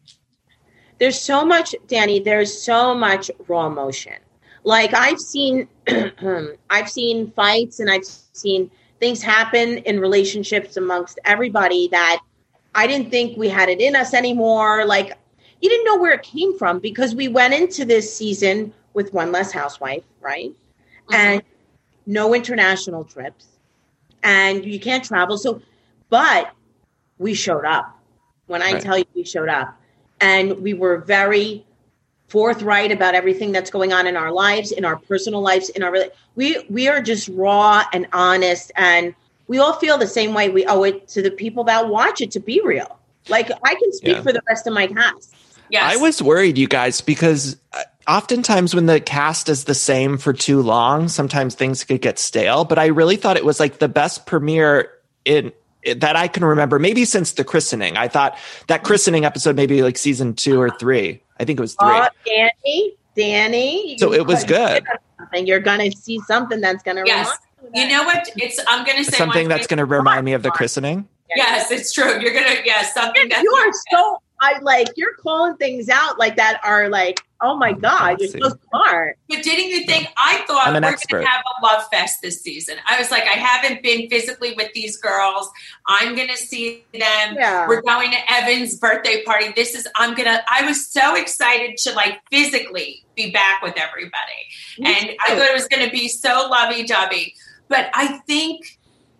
[0.99, 2.21] There's so much, Danny.
[2.21, 4.15] There's so much raw emotion.
[4.63, 5.69] Like I've seen,
[6.71, 8.71] I've seen fights and I've seen
[9.05, 12.23] things happen in relationships amongst everybody that
[12.75, 14.87] I didn't think we had it in us anymore.
[14.87, 15.19] Like
[15.61, 19.31] you didn't know where it came from because we went into this season with one
[19.31, 20.53] less housewife, right?
[20.53, 21.15] Mm-hmm.
[21.15, 21.43] And
[22.07, 23.47] no international trips,
[24.23, 25.37] and you can't travel.
[25.37, 25.61] So,
[26.09, 26.53] but
[27.19, 27.87] we showed up.
[28.47, 28.83] When I Right.
[28.83, 29.79] tell you we showed up,
[30.21, 31.67] and we were very
[32.35, 35.97] forthright about everything that's going on in our lives, in our personal lives, in our
[36.35, 39.15] we we are just raw and honest, and
[39.47, 40.49] we all feel the same way.
[40.49, 42.99] We owe it to the people that watch it to be real.
[43.29, 44.23] Like I can speak Yeah.
[44.23, 45.33] for the rest of my cast.
[45.71, 50.19] Yes, I was worried, you guys, because uh, oftentimes when the cast is the same
[50.19, 52.65] for too long, sometimes things could get stale.
[52.65, 54.91] But I really thought it was like the best premiere
[55.25, 55.53] in
[55.97, 57.97] that I can remember, maybe since the christening.
[57.97, 61.21] I thought that christening episode, maybe like season two or three.
[61.39, 61.89] I think it was three.
[61.89, 63.97] Uh, Danny, Danny.
[63.99, 64.83] So it was good.
[64.85, 65.47] hit on something.
[65.47, 67.27] You're gonna see something that's gonna Yes.
[67.27, 67.69] remind you.
[67.69, 67.89] of You that.
[67.93, 68.31] know what?
[68.37, 71.09] It's I'm going to say Something that's going to remind me of the christening.
[71.35, 72.21] Yes, it's true.
[72.21, 76.37] You're gonna yes something that's you are so I like you're calling things out like
[76.37, 79.19] that are like oh my god you're so smart.
[79.29, 80.09] But didn't you think?
[80.17, 81.19] I thought we're expert.
[81.19, 82.77] going to have a love fest this season.
[82.87, 85.51] I was like, I haven't been physically with these girls.
[85.87, 87.37] I'm going to see them.
[87.37, 87.67] Yeah.
[87.69, 89.53] We're going to Evan's birthday party.
[89.55, 89.89] This is.
[89.97, 90.43] I'm gonna.
[90.49, 94.13] I was so excited to like physically be back with everybody,
[94.79, 97.35] Me and I thought it was going to be so lovey dovey.
[97.69, 98.79] But I think.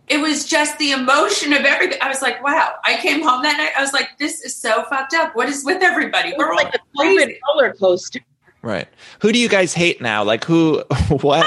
[0.09, 1.99] It was just the emotion of everything.
[2.03, 2.75] I was like, wow.
[2.85, 3.73] I came home that night.
[3.77, 5.35] I was like, this is so fucked up.
[5.35, 6.35] What is with everybody?
[6.37, 7.41] We're all like a COVID crazy.
[7.49, 8.21] roller coaster.
[8.61, 8.89] Right.
[9.21, 10.23] Who do you guys hate now?
[10.25, 10.83] Like who,
[11.21, 11.47] what?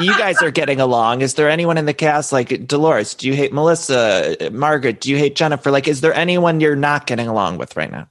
[0.00, 1.22] you guys are getting along.
[1.22, 3.14] Is there anyone in the cast like Dolores?
[3.14, 4.36] Do you hate Melissa?
[4.52, 5.00] Margaret?
[5.00, 5.70] Do you hate Jennifer?
[5.70, 8.06] Like, is there anyone you're not getting along with right now?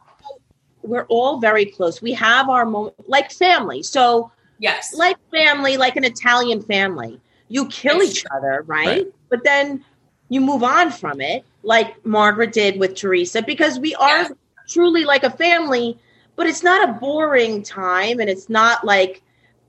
[0.82, 2.02] We're all very close.
[2.02, 3.84] We have our moment like family.
[3.84, 4.94] So Yes.
[4.94, 7.20] like family, like an Italian family.
[7.50, 8.88] You kill each other, right?
[8.88, 9.08] Right.
[9.30, 9.84] But then
[10.30, 14.32] you move on from it, like Margaret did with Teresa, because we are Yes.
[14.68, 15.98] truly like a family,
[16.36, 19.22] but it's not a boring time and it's not like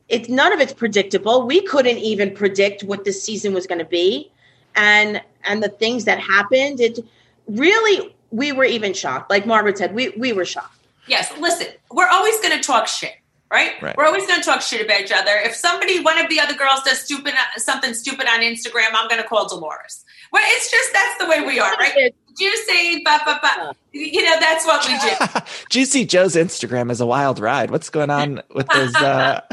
[0.08, 1.46] it's none of it's predictable.
[1.46, 4.30] We couldn't even predict what this season was going to be.
[4.74, 6.98] And and the things that happened, it
[7.46, 9.30] really we were even shocked.
[9.30, 10.74] Like Margaret said, we we were shocked.
[11.06, 13.14] Yes, listen, we're always going to talk shit,
[13.50, 13.80] right?
[13.82, 13.96] Right.
[13.96, 15.32] We're always going to talk shit about each other.
[15.44, 19.22] If somebody, one of the other girls, does stupid something stupid on Instagram, I'm going
[19.22, 20.04] to call Dolores.
[20.32, 22.14] Well, it's just that's the way we are, right?
[22.38, 23.74] Juicy, ba ba ba.
[23.92, 25.40] You know, that's what we do.
[25.70, 27.70] Juicy Joe's Instagram is a wild ride.
[27.70, 28.94] What's going on with those?
[28.94, 29.40] Uh...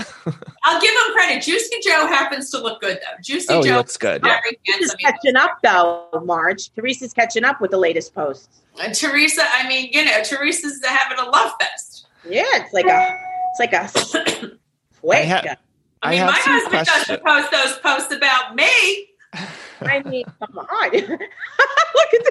[0.64, 1.42] I'll give him credit.
[1.42, 3.22] Juicy Joe happens to look good, though.
[3.24, 4.22] Juicy oh, he Joe looks good.
[4.24, 4.40] Yeah.
[4.44, 6.72] very Teresa's catching up though, Marge.
[6.74, 8.62] Teresa's catching up with the latest posts.
[8.80, 12.06] And Teresa, I mean, you know, Teresa's having a love fest.
[12.28, 13.18] Yeah, it's like a
[13.58, 13.78] it's like a
[15.12, 15.58] I ha- quick.
[16.02, 19.08] I I mean, have my some husband doesn't post those posts about me.
[19.82, 20.92] I mean, come on.
[20.92, 21.20] Look at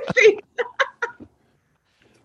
[0.07, 0.41] the face.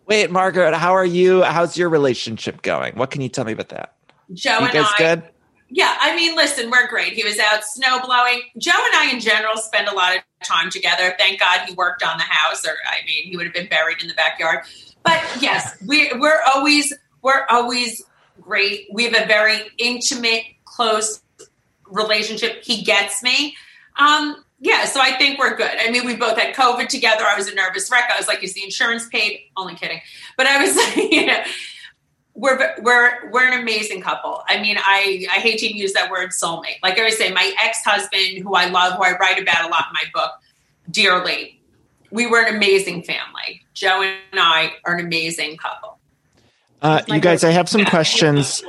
[0.05, 1.43] Wait, Margaret, how are you?
[1.43, 2.95] How's your relationship going?
[2.95, 3.95] What can you tell me about that?
[4.33, 4.97] Joe you and guys I.
[4.97, 5.23] good?
[5.71, 7.13] Yeah, I mean, listen, we're great.
[7.13, 8.41] He was out snow blowing.
[8.57, 11.13] Joe and I, in general, spend a lot of time together.
[11.19, 14.01] Thank God he worked on the house, or I mean, he would have been buried
[14.01, 14.65] in the backyard.
[15.03, 18.03] But yes, we, we're always we're always
[18.41, 18.87] great.
[18.91, 21.21] We have a very intimate, close
[21.85, 22.63] relationship.
[22.63, 23.55] He gets me.
[23.97, 25.71] Um, yeah, so I think we're good.
[25.79, 27.23] I mean, we both had COVID together.
[27.25, 28.09] I was a nervous wreck.
[28.13, 30.01] I was like, "Is the insurance paid?" Only kidding.
[30.35, 31.41] But I was, you know,
[32.33, 34.43] we're we're we're an amazing couple.
[34.47, 36.81] I mean, I I hate to use that word soulmate.
[36.83, 39.69] Like I always say, my ex husband, who I love, who I write about a
[39.69, 40.31] lot in my book,
[40.91, 41.61] dearly,
[42.11, 43.61] we were an amazing family.
[43.73, 45.98] Joe and I are an amazing couple.
[46.81, 48.63] Uh, you guys, I have some questions.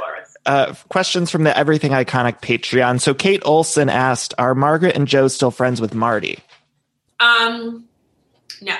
[0.46, 3.00] Uh, questions from the Everything Iconic Patreon.
[3.00, 6.38] So Kate Olson asked, "Are Margaret and Joe still friends with Marty?"
[7.20, 7.84] Um,
[8.62, 8.74] no,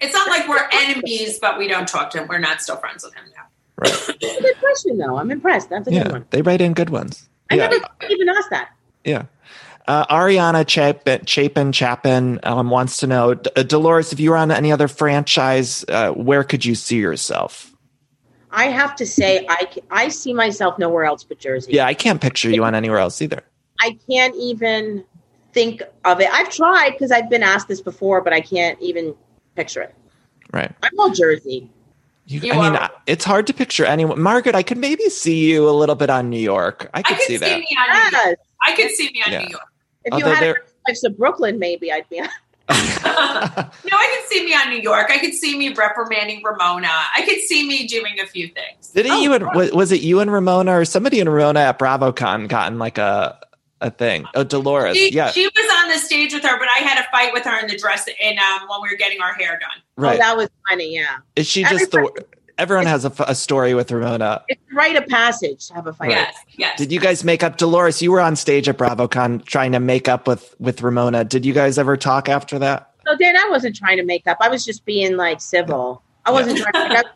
[0.00, 2.28] it's not like we're enemies, but we don't talk to him.
[2.28, 3.42] We're not still friends with him now.
[3.78, 3.90] Right?
[4.20, 5.18] That's a good question, though.
[5.18, 5.68] I'm impressed.
[5.70, 6.26] That's a good one.
[6.30, 7.28] they write in good ones.
[7.50, 8.70] I yeah, never even asked that.
[9.04, 9.24] yeah.
[9.88, 14.36] Uh, Ariana Chapin, Chapin, Chapin um, wants to know, D- uh, Dolores, if you were
[14.36, 17.72] on any other franchise, uh, where could you see yourself?
[18.56, 21.72] I have to say, I I see myself nowhere else but Jersey.
[21.72, 23.42] Yeah, I can't picture you on anywhere else either.
[23.80, 25.04] I can't even
[25.52, 26.28] think of it.
[26.32, 29.14] I've tried because I've been asked this before, but I can't even
[29.54, 29.94] picture it.
[30.52, 30.72] Right.
[30.82, 31.70] I'm all Jersey.
[32.26, 34.20] You, You I mean, are- I- it's hard to picture anyone.
[34.20, 36.88] Margaret, I could maybe see you a little bit on New York.
[36.94, 37.58] I I could could see see, that.
[37.60, 38.12] me on New York.
[38.12, 38.36] Yes.
[38.66, 39.38] I could see me on Yeah.
[39.44, 39.68] New York.
[40.06, 42.22] If you had there- Lifes of Brooklyn, maybe I'd be.
[42.70, 42.74] no,
[43.06, 45.06] I could see me on New York.
[45.10, 46.88] I could see me reprimanding Ramona.
[46.88, 48.88] I could see me doing a few things.
[48.88, 51.78] Didn't Oh, you and was, was it you and Ramona or somebody in Ramona at
[51.78, 53.38] BravoCon gotten like a
[53.82, 54.24] a thing?
[54.34, 54.96] Oh, Dolores.
[54.96, 55.30] She, yeah.
[55.30, 57.66] she was on the stage with her, but I had a fight with her in
[57.68, 59.82] the dress and um, when we were getting our hair done.
[59.96, 60.14] right.
[60.14, 60.94] Oh, that was funny.
[60.94, 62.24] Yeah, Is she just the Everybody-
[62.58, 64.42] everyone has a story with Ramona.
[64.48, 66.10] it's a rite of passage to have a fight.
[66.10, 66.78] Yes, yes.
[66.78, 68.00] Did you guys make up Dolores?
[68.02, 71.24] You were on stage at BravoCon trying to make up with with Ramona.
[71.24, 72.90] Did you guys ever talk after that?
[73.06, 74.38] So Dan, I wasn't trying to make up.
[74.40, 76.02] I was just being like civil.
[76.24, 77.06] I wasn't trying to make up.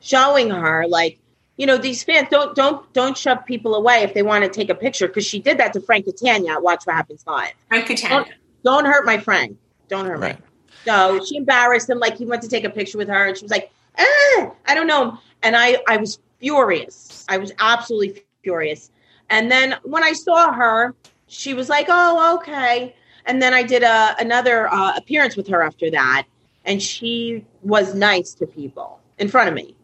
[0.00, 1.18] Showing her like,
[1.56, 4.68] you know, these fans don't don't don't shove people away if they want to take
[4.68, 7.52] a picture because she did that to Frank Catania Watch What Happens Live.
[7.68, 8.26] Frank Catania.
[8.64, 9.56] Don't hurt my friend.
[9.88, 10.38] Don't hurt Right.
[10.40, 10.44] me.
[10.84, 12.00] So she embarrassed him.
[12.00, 14.74] Like he went to take a picture with her, and she was like, ah, I
[14.74, 15.18] don't know.
[15.42, 17.24] And I I was furious.
[17.28, 18.90] I was absolutely furious.
[19.30, 20.94] And then when I saw her,
[21.26, 22.94] she was like, oh okay.
[23.26, 26.26] And then I did a another uh, appearance with her after that,
[26.64, 29.76] and she was nice to people in front of me.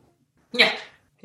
[0.52, 0.74] Yeah.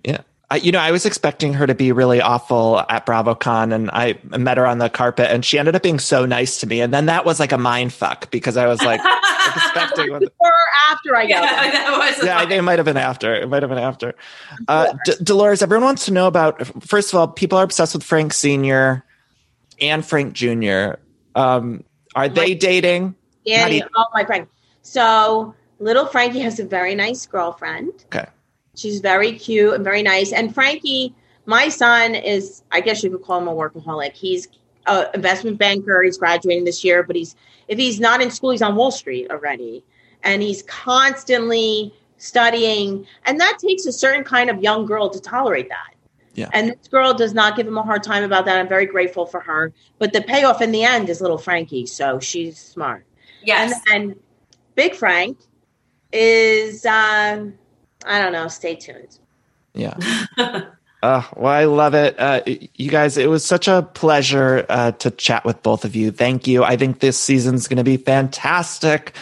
[0.03, 0.21] Yeah.
[0.53, 4.19] I, you know, I was expecting her to be really awful at BravoCon, and I
[4.37, 6.79] met her on the carpet, and she ended up being so nice to me.
[6.79, 9.01] And then that was like a mind fuck because I was like
[9.55, 10.11] expecting.
[10.11, 10.51] What, Or
[10.91, 11.73] after I Yeah, yelled.
[11.73, 13.33] that was yeah, I think it might have been after.
[13.33, 14.13] It might have been after.
[14.67, 16.63] Uh, D- Dolores, everyone wants to know about.
[16.85, 19.03] First of all, people are obsessed with Frank Senior
[19.81, 20.99] and Frank Junior.
[21.33, 23.15] Um, are they dating?
[23.43, 24.45] Yeah, do oh my friend.
[24.83, 28.05] So little Frankie has a very nice girlfriend.
[28.13, 28.27] Okay.
[28.75, 30.31] She's very cute and very nice.
[30.31, 31.13] And Frankie,
[31.45, 34.13] my son is, I guess you could call him a workaholic.
[34.13, 34.47] He's
[34.87, 36.03] an investment banker.
[36.03, 37.35] He's graduating this year, but he's
[37.67, 39.83] if he's not in school, he's on Wall Street already,
[40.23, 43.05] and he's constantly studying.
[43.25, 45.93] And that takes a certain kind of young girl to tolerate that.
[46.35, 46.49] Yeah.
[46.51, 48.57] And this girl does not give him a hard time about that.
[48.57, 49.71] I'm very grateful for her.
[49.99, 53.05] But the payoff in the end is little Frankie, so she's smart.
[53.43, 53.79] Yes.
[53.91, 54.19] And then
[54.75, 55.37] Big Frank
[56.11, 57.53] is, um,
[58.05, 59.17] I don't know, stay tuned.
[59.73, 59.97] Yeah.
[61.03, 62.17] Uh, well, I love it.
[62.17, 66.11] Uh, you guys, it was such a pleasure uh, to chat with both of you.
[66.11, 66.63] Thank you.
[66.63, 69.13] I think this season's going to be fantastic.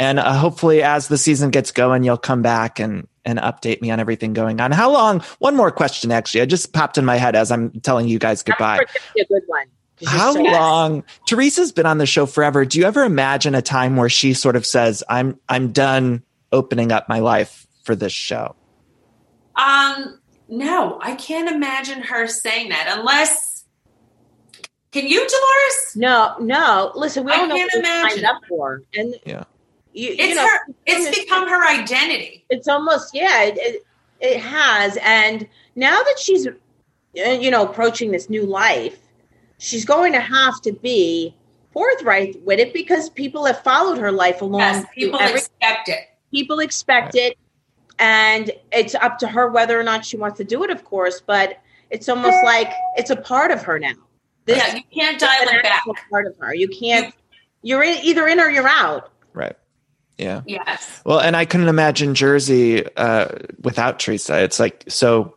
[0.00, 3.92] And uh, hopefully, as the season gets going, you'll come back and, and update me
[3.92, 4.72] on everything going on.
[4.72, 5.20] How long?
[5.38, 6.40] One more question, actually.
[6.40, 8.80] I just popped in my head as I'm telling you guys goodbye.
[9.16, 9.66] A good one.
[10.06, 11.04] How so- long?
[11.28, 12.64] Teresa's been on the show forever.
[12.64, 16.90] Do you ever imagine a time where she sort of says, "I'm I'm done opening
[16.90, 18.54] up my life for this show"?
[19.56, 23.64] Um, no, I can't imagine her saying that unless.
[24.92, 25.96] Can you, Dolores?
[25.96, 26.92] No, no.
[26.94, 28.10] Listen, we I all know can't what we imagine.
[28.10, 29.44] signed up for, and Yeah.
[29.94, 30.74] you, you It's know, her.
[30.84, 32.44] It's become her identity.
[32.50, 33.86] it's almost yeah it, it,
[34.20, 35.46] it has and
[35.76, 38.98] now that she's uh, you know approaching this new life
[39.58, 41.34] she's going to have to be
[41.72, 46.00] forthright with it because people have followed her life along Yes, people expect it.
[46.30, 47.36] people expect it
[47.98, 51.20] and it's up to her whether or not she wants to do it of course
[51.26, 51.58] but
[51.90, 53.92] it's almost like it's a part of her now
[54.44, 55.84] this Yeah, you can't dial it back.
[56.10, 57.14] part of her you can't
[57.62, 59.54] you're in, either in or you're out Right.
[60.16, 60.42] Yeah.
[60.46, 61.00] Yes.
[61.04, 63.28] Well, and I couldn't imagine Jersey uh,
[63.62, 64.42] without Teresa.
[64.42, 65.36] It's like so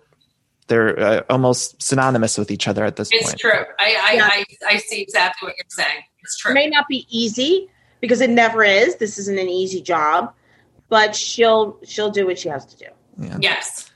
[0.67, 3.34] they're uh, almost synonymous with each other at this It's point.
[3.36, 3.52] It's true.
[3.80, 4.26] I I, Yeah.
[4.32, 6.02] I I see exactly what you're saying.
[6.24, 6.54] It's It true.
[6.56, 7.69] may not be easy
[8.00, 8.95] because it never is.
[8.95, 10.34] This isn't an easy job,
[10.91, 12.86] but she'll she'll do what she has to do.
[13.39, 13.89] Yes.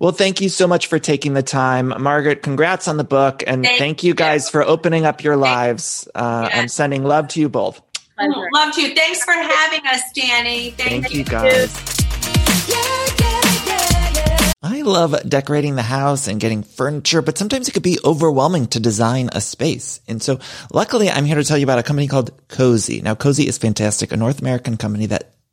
[0.00, 2.42] Well, thank you so much for taking the time, Margaret.
[2.42, 4.14] Congrats on the book, and thank, Thank you you.
[4.14, 6.08] guys for opening up your lives.
[6.14, 6.58] Uh, Yes.
[6.58, 7.80] I'm sending love to you both.
[8.16, 8.48] Pleasure.
[8.54, 8.94] Love you.
[8.94, 10.70] Thanks for having us, Danny.
[10.70, 11.70] Thank, Thank you guys.
[14.62, 18.80] I love decorating the house and getting furniture, but sometimes it could be overwhelming to
[18.80, 20.00] design a space.
[20.08, 20.38] And so
[20.72, 23.02] luckily I'm here to tell you about a company called Cozey.
[23.02, 25.32] Now Cozey is fantastic, a North American company that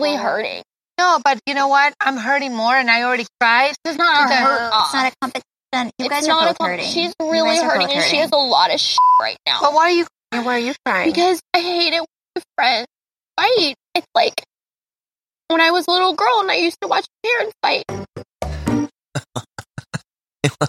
[0.00, 0.62] Really hurting.
[0.98, 1.94] No, but you know what?
[2.00, 3.74] I'm hurting more, and I already cried.
[3.84, 5.44] This is not No, to hurt it's not a competition.
[5.98, 6.86] You It's guys not are a both com- hurting.
[6.86, 9.60] She's really guys are hurting, and she has a lot of shit right now.
[9.60, 10.44] But why are you crying?
[10.44, 11.10] Why are you crying?
[11.10, 12.86] because I hate it when my friends
[13.36, 13.74] fight.
[13.94, 14.42] It's like
[15.48, 17.84] when I was a little girl and I used to watch parents fight.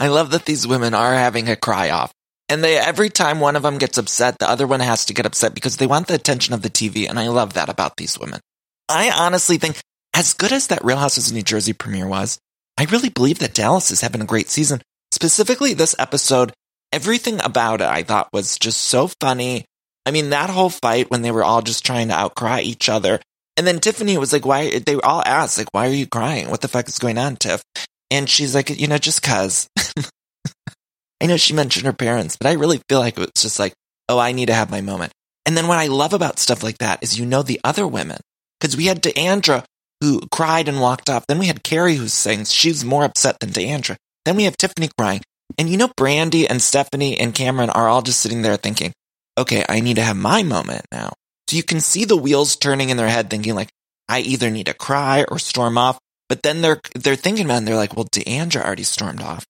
[0.00, 2.12] I love that these women are having a cry off.
[2.48, 5.26] And they every time one of them gets upset, the other one has to get
[5.26, 7.08] upset because they want the attention of the TV.
[7.08, 8.40] And I love that about these women.
[8.88, 9.80] I honestly think,
[10.14, 12.38] as good as that Real Housewives of New Jersey premiere was,
[12.78, 14.80] I really believe that Dallas is having a great season.
[15.12, 16.52] Specifically, this episode,
[16.92, 19.64] everything about it I thought was just so funny.
[20.06, 23.20] I mean, that whole fight when they were all just trying to outcry each other.
[23.56, 24.78] And then Tiffany was like, why?
[24.78, 26.48] They all asked, like, why are you crying?
[26.48, 27.62] What the fuck is going on, Tiff?
[28.10, 29.68] And she's like, you know, just cause.
[31.20, 33.74] I know she mentioned her parents, but I really feel like it was just like,
[34.08, 35.12] oh, I need to have my moment.
[35.44, 38.20] And then what I love about stuff like that is you know the other women.
[38.60, 39.64] Because we had D'Andra
[40.00, 41.26] who cried and walked off.
[41.26, 43.96] Then we had Kary who's saying she's more upset than D'Andra.
[44.24, 45.22] Then we have Tiffany crying.
[45.56, 48.92] And you know, Brandi and Stephanie and Kameron are all just sitting there thinking,
[49.36, 51.12] okay, I need to have my moment now.
[51.48, 53.70] So you can see the wheels turning in their head thinking like,
[54.08, 55.98] I either need to cry or storm off.
[56.28, 59.46] But then they're, they're thinking about it and they're like, well, D'Andra already stormed off.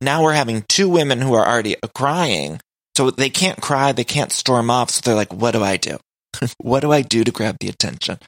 [0.00, 2.60] Now we're having two women who are already crying.
[2.96, 3.92] So they can't cry.
[3.92, 4.90] They can't storm off.
[4.90, 5.98] So they're like, what do I do?
[6.58, 8.18] what do I do to grab the attention?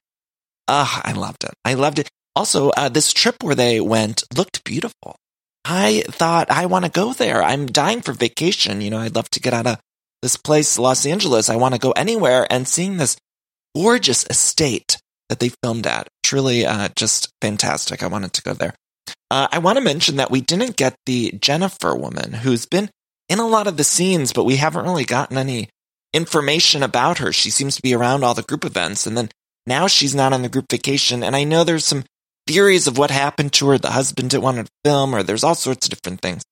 [0.73, 1.51] Ah, I loved it.
[1.65, 2.09] I loved it.
[2.37, 5.17] Also, uh, this trip where they went looked beautiful.
[5.65, 7.43] I thought I want to go there.
[7.43, 8.81] I'm dying for vacation.
[8.81, 9.81] You know, I'd love to get out of
[10.23, 11.49] this place, Los Angeles.
[11.49, 13.17] I want to go anywhere and seeing this
[13.75, 14.99] gorgeous estate
[15.29, 16.07] that they filmed at.
[16.23, 18.05] Truly, uh, just fantastic.
[18.05, 18.75] I wanted to go there.
[19.29, 22.91] Uh, I want to mention that we didn't get the Jennifer woman who's been
[23.29, 25.69] in a lot of the scenes, but we haven't really gotten any
[26.13, 27.33] information about her.
[27.33, 29.31] She seems to be around all the group events and then
[29.71, 31.23] now she's not on the group vacation.
[31.23, 32.05] And I know there's some
[32.47, 33.79] theories of what happened to her.
[33.79, 36.43] The husband didn't want to film or there's all sorts of different things.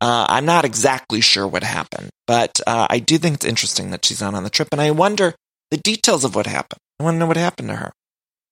[0.00, 4.04] Uh, I'm not exactly sure what happened, but uh, I do think it's interesting that
[4.04, 4.68] she's not on the trip.
[4.70, 5.34] And I wonder
[5.70, 6.80] the details of what happened.
[7.00, 7.92] I want to know what happened to her.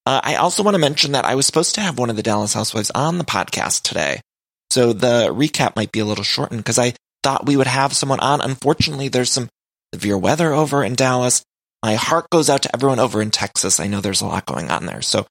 [0.05, 2.23] Uh, I also want to mention that I was supposed to have one of the
[2.23, 4.21] Dallas Housewives on the podcast today.
[4.69, 6.93] So the recap might be a little shortened because I
[7.23, 8.39] thought we would have someone on.
[8.39, 9.49] Unfortunately, there's some
[9.93, 11.43] severe weather over in Dallas.
[11.83, 13.79] My heart goes out to everyone over in Texas.
[13.79, 15.01] I know there's a lot going on there.
[15.01, 15.27] So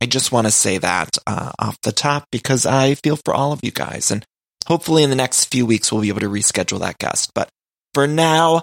[0.00, 3.52] I just want to say that uh, off the top because I feel for all
[3.52, 4.10] of you guys.
[4.10, 4.24] And
[4.66, 7.32] hopefully in the next few weeks, we'll be able to reschedule that guest.
[7.34, 7.48] But
[7.92, 8.62] for now,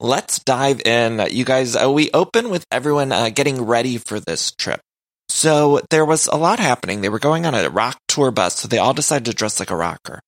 [0.00, 1.20] let's dive in.
[1.30, 4.80] You guys, uh, we open with everyone uh, getting ready for this trip.
[5.28, 7.00] So there was a lot happening.
[7.00, 9.70] They were going on a rock tour bus, so they all decided to dress like
[9.70, 10.20] a rocker.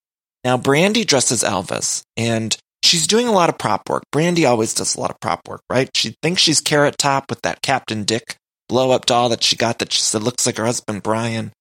[0.45, 4.05] Now, Brandi dresses Elvis, and she's doing a lot of prop work.
[4.13, 5.91] Brandi always does a lot of prop work, right?
[5.95, 8.37] She thinks she's Carrot Top with that Captain Dick
[8.69, 11.53] blow up doll that she got that she said looks like her husband Brian.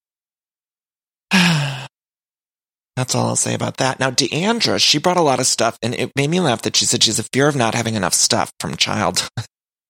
[1.32, 4.00] That's all I'll say about that.
[4.00, 6.86] Now, D'Andra, she brought a lot of stuff, and it made me laugh that she
[6.86, 9.30] said she has a fear of not having enough stuff from child.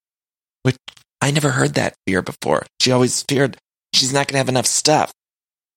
[0.64, 0.78] Which
[1.22, 2.66] I never heard that fear before.
[2.80, 3.58] She always feared
[3.94, 5.12] she's not going to have enough stuff.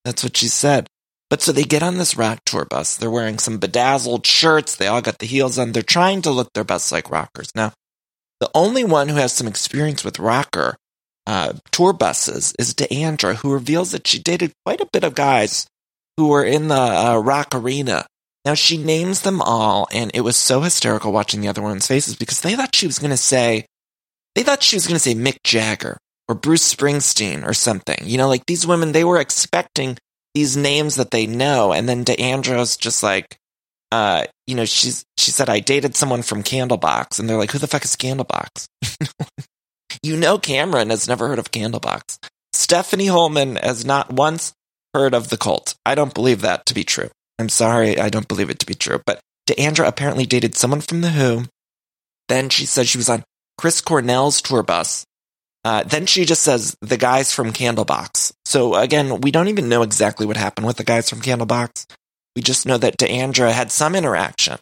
[0.04, 0.88] That's what she said.
[1.32, 2.94] But so they get on this rock tour bus.
[2.94, 4.76] They're wearing some bedazzled shirts.
[4.76, 5.72] They all got the heels on.
[5.72, 7.48] They're trying to look their best like rockers.
[7.54, 7.72] Now,
[8.40, 10.76] the only one who has some experience with rocker
[11.26, 15.66] uh, tour buses is D'Andra, who reveals that she dated quite a bit of guys
[16.18, 18.04] who were in the uh, rock arena.
[18.44, 22.14] Now, she names them all, and it was so hysterical watching the other one's faces
[22.14, 23.64] because they thought she was going to say
[24.34, 25.96] they thought she was going to say Mick Jagger
[26.28, 28.00] or Bruce Springsteen or something.
[28.02, 29.96] You know, like these women, they were expecting
[30.34, 31.72] these names that they know.
[31.72, 33.36] And then D'Andra's just like,
[33.90, 37.18] uh, you know, she's, she said, I dated someone from Candlebox.
[37.18, 38.66] And they're like, who the fuck is Candlebox?
[40.02, 42.18] you know, Kameron has never heard of Candlebox.
[42.52, 44.52] Stephanie Hollman has not once
[44.94, 45.74] heard of the cult.
[45.84, 47.10] I don't believe that to be true.
[47.38, 47.98] I'm sorry.
[47.98, 49.00] I don't believe it to be true.
[49.04, 51.44] But D'Andra apparently dated someone from The Who.
[52.28, 53.24] Then she said she was on
[53.58, 55.04] Chris Cornell's tour bus.
[55.64, 58.32] Uh, then she just says the guys from Candlebox.
[58.44, 61.86] So again, we don't even know exactly what happened with the guys from Candlebox.
[62.34, 64.58] We just know that D'Andra had some interaction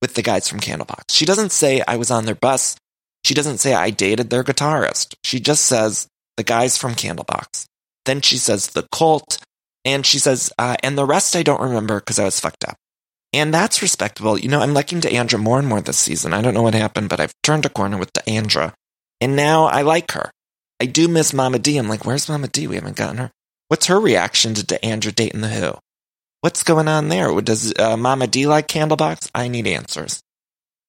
[0.00, 1.10] with the guys from Candlebox.
[1.10, 2.76] She doesn't say I was on their bus.
[3.24, 5.14] She doesn't say I dated their guitarist.
[5.24, 7.64] She just says the guys from Candlebox.
[8.04, 9.38] Then she says the cult.
[9.86, 12.76] And she says, uh, and the rest I don't remember because I was fucked up.
[13.32, 14.38] And that's respectable.
[14.38, 16.32] You know, I'm liking D'Andra more and more this season.
[16.32, 18.74] I don't know what happened, but I've turned a corner with D'Andra.
[19.20, 20.30] And now I like her.
[20.80, 21.76] I do miss Mama D.
[21.76, 22.66] I'm like, where's Mama D?
[22.66, 23.30] We haven't gotten her.
[23.68, 25.74] What's her reaction to D'Andra dating the Who?
[26.40, 27.40] What's going on there?
[27.40, 29.30] Does uh, Mama D like Candlebox?
[29.34, 30.20] I need answers.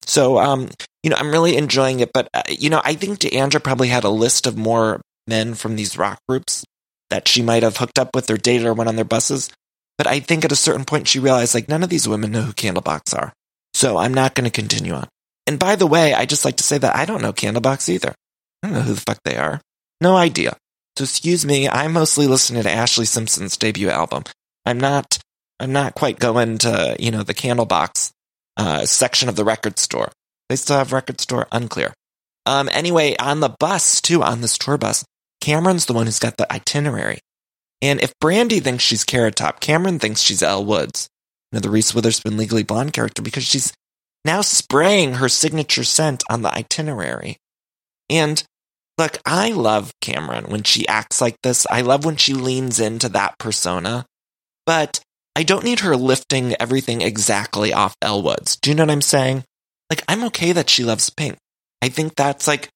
[0.05, 0.69] So, um,
[1.01, 4.03] you know, I'm really enjoying it, but, uh, you know, I think D'Andra probably had
[4.03, 6.63] a list of more men from these rock groups
[7.09, 9.49] that she might have hooked up with or dated or went on their buses.
[9.97, 12.41] But I think at a certain point she realized like none of these women know
[12.41, 13.33] who Candlebox are.
[13.73, 15.07] So I'm not going to continue on.
[15.47, 18.13] And by the way, I just like to say that I don't know Candlebox either.
[18.61, 19.61] I don't know who the fuck they are.
[20.01, 20.57] No idea.
[20.97, 24.23] So excuse me, I'm mostly listening to Ashlee Simpson's debut album.
[24.65, 25.17] I'm not,
[25.59, 28.11] I'm not quite going to, you know, the Candlebox,
[28.57, 30.11] uh, section of the record store.
[30.49, 31.47] They still have record store?
[31.51, 31.93] Unclear.
[32.45, 35.03] Um, anyway, on the bus too, on this tour bus,
[35.41, 37.19] Kameron's the one who's got the itinerary.
[37.81, 41.09] And if Brandy thinks she's Carrot Top, Kameron thinks she's Elle Woods,
[41.51, 43.73] you know, the Reese Witherspoon Legally Blonde character, because she's
[44.23, 47.37] now spraying her signature scent on the itinerary.
[48.09, 48.43] And
[48.97, 51.65] look, I love Kameron when she acts like this.
[51.69, 54.05] I love when she leans into that persona,
[54.65, 55.01] but
[55.35, 58.57] I don't need her lifting everything exactly off Elle Woods.
[58.57, 59.43] Do you know what I'm saying?
[59.89, 61.37] Like, I'm okay that she loves pink.
[61.81, 62.69] I think that's like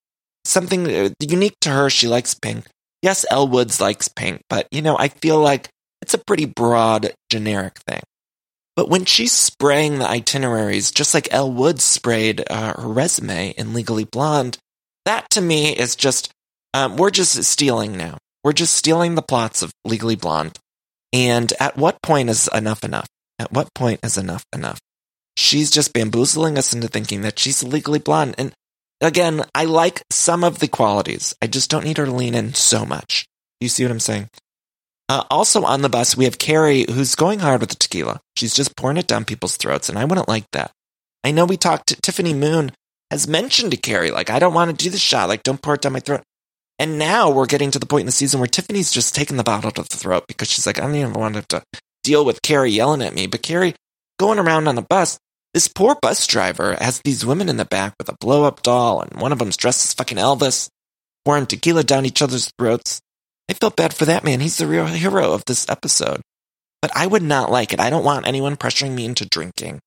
[0.45, 1.89] something uh, unique to her.
[1.89, 2.65] She likes pink.
[3.01, 5.70] Yes, Elle Woods likes pink, but you know, I feel like
[6.01, 8.01] it's a pretty broad, generic thing.
[8.76, 14.05] But when she's spraying the itineraries, just like Elle sprayed uh, her resume in Legally
[14.05, 14.57] Blonde,
[15.05, 16.31] that to me is just,
[16.73, 18.17] um, we're just stealing now.
[18.43, 20.57] We're just stealing the plots of Legally Blonde.
[21.11, 23.07] And at what point is enough enough?
[23.39, 24.79] At what point is enough enough?
[25.37, 28.35] She's just bamboozling us into thinking that she's legally blonde.
[28.37, 28.53] And
[28.99, 31.33] again, I like some of the qualities.
[31.41, 33.25] I just don't need her to lean in so much.
[33.61, 34.29] You see what I'm saying?
[35.07, 38.19] Uh, also on the bus, we have Kary who's going hard with the tequila.
[38.35, 40.71] She's just pouring it down people's throats, and I wouldn't like that.
[41.23, 42.71] I know we talked to Tiffany Moon
[43.12, 45.76] has mentioned to Kary, like, I don't want to do the shot, like, don't pour
[45.76, 46.24] it down my throat.
[46.78, 49.43] And now we're getting to the point in the season where Tiffany's just taking the
[49.43, 51.64] bottle to the throat because she's like, I don't even want to to
[52.03, 53.28] deal with Kary yelling at me.
[53.28, 53.76] But Kary
[54.18, 55.20] going around on the bus,
[55.53, 59.01] this poor bus driver has these women in the back with a blow up doll,
[59.01, 60.70] and one of them's dressed as fucking Elvis,
[61.26, 63.01] pouring tequila down each other's throats.
[63.49, 64.39] I felt bad for that man.
[64.39, 66.22] He's the real hero of this episode.
[66.82, 67.80] But I would not like it.
[67.80, 69.80] I don't want anyone pressuring me into drinking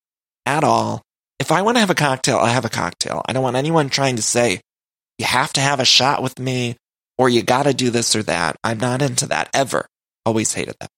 [0.44, 1.00] at all.
[1.42, 3.20] If I want to have a cocktail, I have a cocktail.
[3.26, 4.60] I don't want anyone trying to say,
[5.18, 6.76] you have to have a shot with me
[7.18, 8.54] or you got to do this or that.
[8.62, 9.88] I'm not into that ever.
[10.24, 10.88] Always hated that.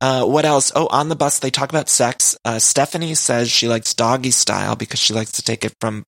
[0.00, 0.70] Uh, what else?
[0.76, 2.36] Oh, on the bus, they talk about sex.
[2.44, 6.04] Uh, Stephanie says she likes doggy style because she likes to take it from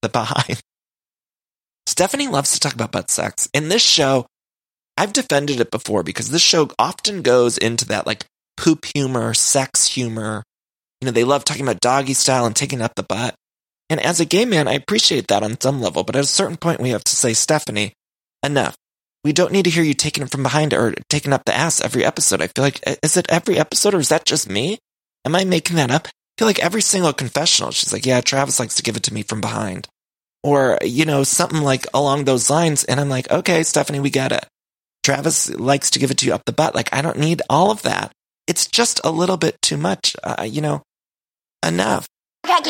[0.00, 0.62] the behind.
[1.86, 3.50] Stephanie loves to talk about butt sex.
[3.52, 4.24] In this show,
[4.96, 8.24] I've defended it before because this show often goes into that like
[8.56, 10.42] poop humor, sex humor.
[11.04, 13.34] You know, they love talking about doggy style and taking up the butt.
[13.90, 16.56] And as a gay man, I appreciate that on some level, but at a certain
[16.56, 17.92] point, we have to say, Stephanie,
[18.42, 18.74] enough.
[19.22, 21.82] We don't need to hear you taking it from behind or taking up the ass
[21.82, 22.40] every episode.
[22.40, 24.78] I feel like, is it every episode or is that just me?
[25.26, 26.06] Am I making that up?
[26.06, 29.12] I feel like every single confessional, she's like, yeah, Travis likes to give it to
[29.12, 29.88] me from behind.
[30.42, 32.82] Or, you know, something like along those lines.
[32.84, 34.46] And I'm like, okay, Stephanie, we get it.
[35.02, 36.74] Travis likes to give it to you up the butt.
[36.74, 38.10] Like, I don't need all of that.
[38.46, 40.16] It's just a little bit too much.
[40.24, 40.82] Uh, you know,
[41.66, 42.06] enough.
[42.44, 42.64] I can't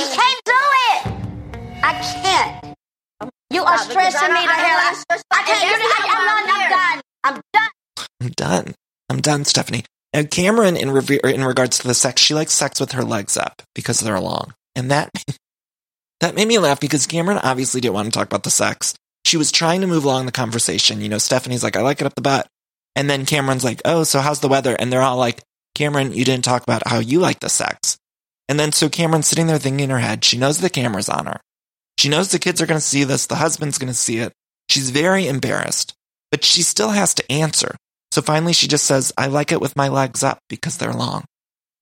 [0.45, 1.25] do it.
[1.83, 1.93] I
[2.23, 2.75] can't.
[3.51, 5.23] You are stressing me the hell out.
[5.31, 5.63] I can't.
[5.63, 7.01] You, I, I'm, I'm done.
[7.25, 7.71] I'm done.
[8.21, 8.75] I'm done.
[9.11, 9.85] I'm done, Stephanie.
[10.13, 13.37] Now, Kameron, in, re- in regards to the sex, she likes sex with her legs
[13.37, 14.55] up because they're long.
[14.77, 15.11] And that,
[16.21, 18.95] that made me laugh because Kameron obviously didn't want to talk about the sex.
[19.25, 21.01] She was trying to move along the conversation.
[21.01, 22.47] You know, Stephanie's like, I like it up the butt.
[22.97, 24.77] And then Kameron's like, oh, so how's the weather?
[24.79, 25.41] And they're all like,
[25.77, 27.99] Kameron, you didn't talk about how you like the sex.
[28.49, 31.27] And then so Kameron's sitting there thinking in her head, she knows the camera's on
[31.27, 31.41] her.
[31.99, 33.27] She knows the kids are going to see this.
[33.27, 34.33] The husband's going to see it.
[34.69, 35.95] She's very embarrassed,
[36.31, 37.77] but she still has to answer.
[38.13, 41.25] So finally she just says, I like it with my legs up because they're long.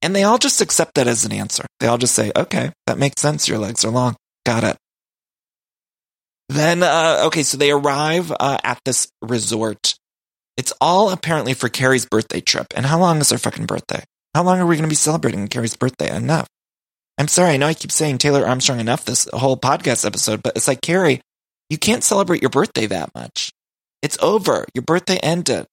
[0.01, 1.65] And they all just accept that as an answer.
[1.79, 3.49] They all just say, okay, that makes sense.
[3.49, 4.17] Your legs are long.
[4.45, 4.77] Got it.
[6.49, 9.95] Then, uh, okay, so they arrive uh, at this resort.
[10.57, 12.67] It's all apparently for Kary's birthday trip.
[12.75, 14.03] And how long is her fucking birthday?
[14.35, 16.15] How long are we going to be celebrating Kary's birthday?
[16.15, 16.49] Enough.
[17.23, 20.57] I'm sorry, I know I keep saying Taylor Armstrong enough this whole podcast episode, but
[20.57, 21.21] it's like, Kary,
[21.71, 23.53] you can't celebrate your birthday that much.
[24.03, 24.67] It's over.
[24.75, 25.67] Your birthday ended.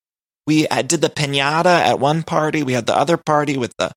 [0.45, 2.61] We did the pinata at one party.
[2.61, 3.91] We had the other party with the,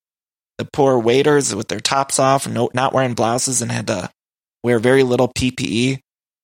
[0.57, 4.09] the poor waiters with their tops off no, not wearing blouses and had to
[4.63, 5.99] wear very little PPE.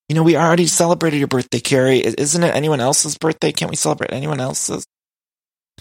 [0.09, 2.01] You know, we already celebrated your birthday, Kary.
[2.01, 3.51] Isn't it anyone else's birthday?
[3.51, 4.85] Can't we celebrate anyone else's?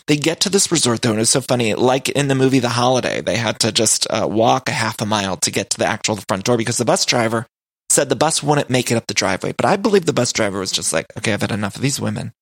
[0.06, 1.74] They get to this resort though, and it's so funny.
[1.74, 5.06] Like in the movie The Holiday, they had to just uh, walk a half a
[5.06, 7.46] mile to get to the actual front door because the bus driver
[7.90, 9.52] said the bus wouldn't make it up the driveway.
[9.52, 12.00] But I believe the bus driver was just like, okay, I've had enough of these
[12.00, 12.32] women.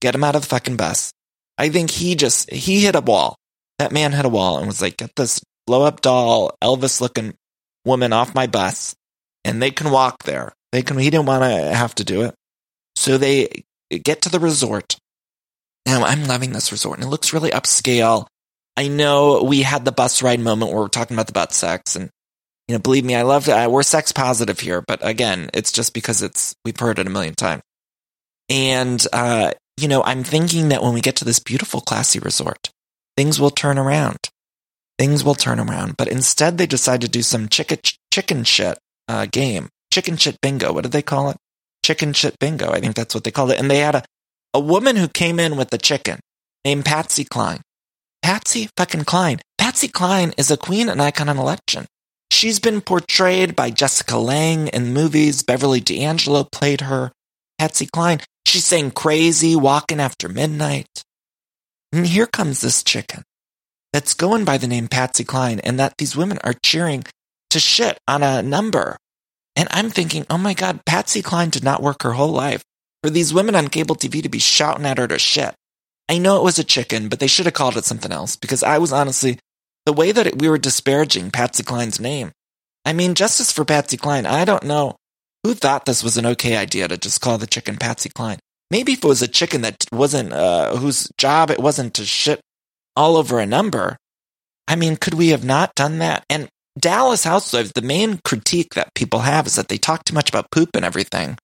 [0.00, 1.12] Get them out of the fucking bus.
[1.58, 3.36] I think he just, he hit a wall.
[3.78, 7.34] That man hit a wall and was like, get this blow up doll, Elvis looking
[7.84, 8.94] woman off my bus
[9.44, 10.52] and they can walk there.
[10.72, 12.34] They can, he didn't want to have to do it.
[12.96, 14.96] So they get to the resort
[15.90, 18.26] now I'm loving this resort and it looks really upscale.
[18.76, 21.96] I know we had the bus ride moment where we're talking about the butt sex
[21.96, 22.10] and
[22.68, 23.70] you know, believe me, I love it.
[23.70, 27.34] We're sex positive here, but again, it's just because it's, we've heard it a million
[27.34, 27.62] times.
[28.48, 32.70] And, uh, you know, I'm thinking that when we get to this beautiful, classy resort,
[33.16, 34.18] things will turn around.
[35.00, 35.96] Things will turn around.
[35.96, 37.78] But instead, they decide to do some chicken,
[38.12, 38.78] chicken shit,
[39.08, 39.68] uh, game.
[39.92, 40.72] Chicken shit bingo.
[40.72, 41.38] What did they call it?
[41.84, 42.70] Chicken shit bingo.
[42.70, 43.58] I think that's what they called it.
[43.58, 44.04] And they had a,
[44.52, 46.18] a woman who came in with a chicken
[46.64, 47.60] named Patsy Cline.
[48.22, 49.40] Patsy fucking Cline.
[49.58, 51.86] Patsy Cline is a queen and icon on election.
[52.32, 55.42] She's been portrayed by Jessica Lange in movies.
[55.42, 57.12] Beverly D'Angelo played her.
[57.58, 58.20] Patsy Cline.
[58.46, 61.04] She's saying crazy, walking after midnight.
[61.92, 63.22] And here comes this chicken
[63.92, 67.04] that's going by the name Patsy Cline and that these women are cheering
[67.50, 68.96] to shit on a number.
[69.56, 72.62] And I'm thinking, oh my God, Patsy Cline did not work her whole life
[73.02, 75.54] for these women on cable TV to be shouting at her to shit.
[76.08, 78.62] I know it was a chicken, but they should have called it something else because
[78.62, 79.38] I was honestly,
[79.86, 82.32] the way that it, we were disparaging Patsy Cline's name.
[82.84, 84.26] I mean, justice for Patsy Cline.
[84.26, 84.96] I don't know
[85.44, 88.38] who thought this was an okay idea to just call the chicken Patsy Cline.
[88.70, 92.40] Maybe if it was a chicken that wasn't, uh, whose job it wasn't to shit
[92.96, 93.96] all over a number.
[94.68, 96.24] I mean, could we have not done that?
[96.28, 96.48] And
[96.78, 100.50] Dallas Housewives, the main critique that people have is that they talk too much about
[100.50, 101.36] poop and everything.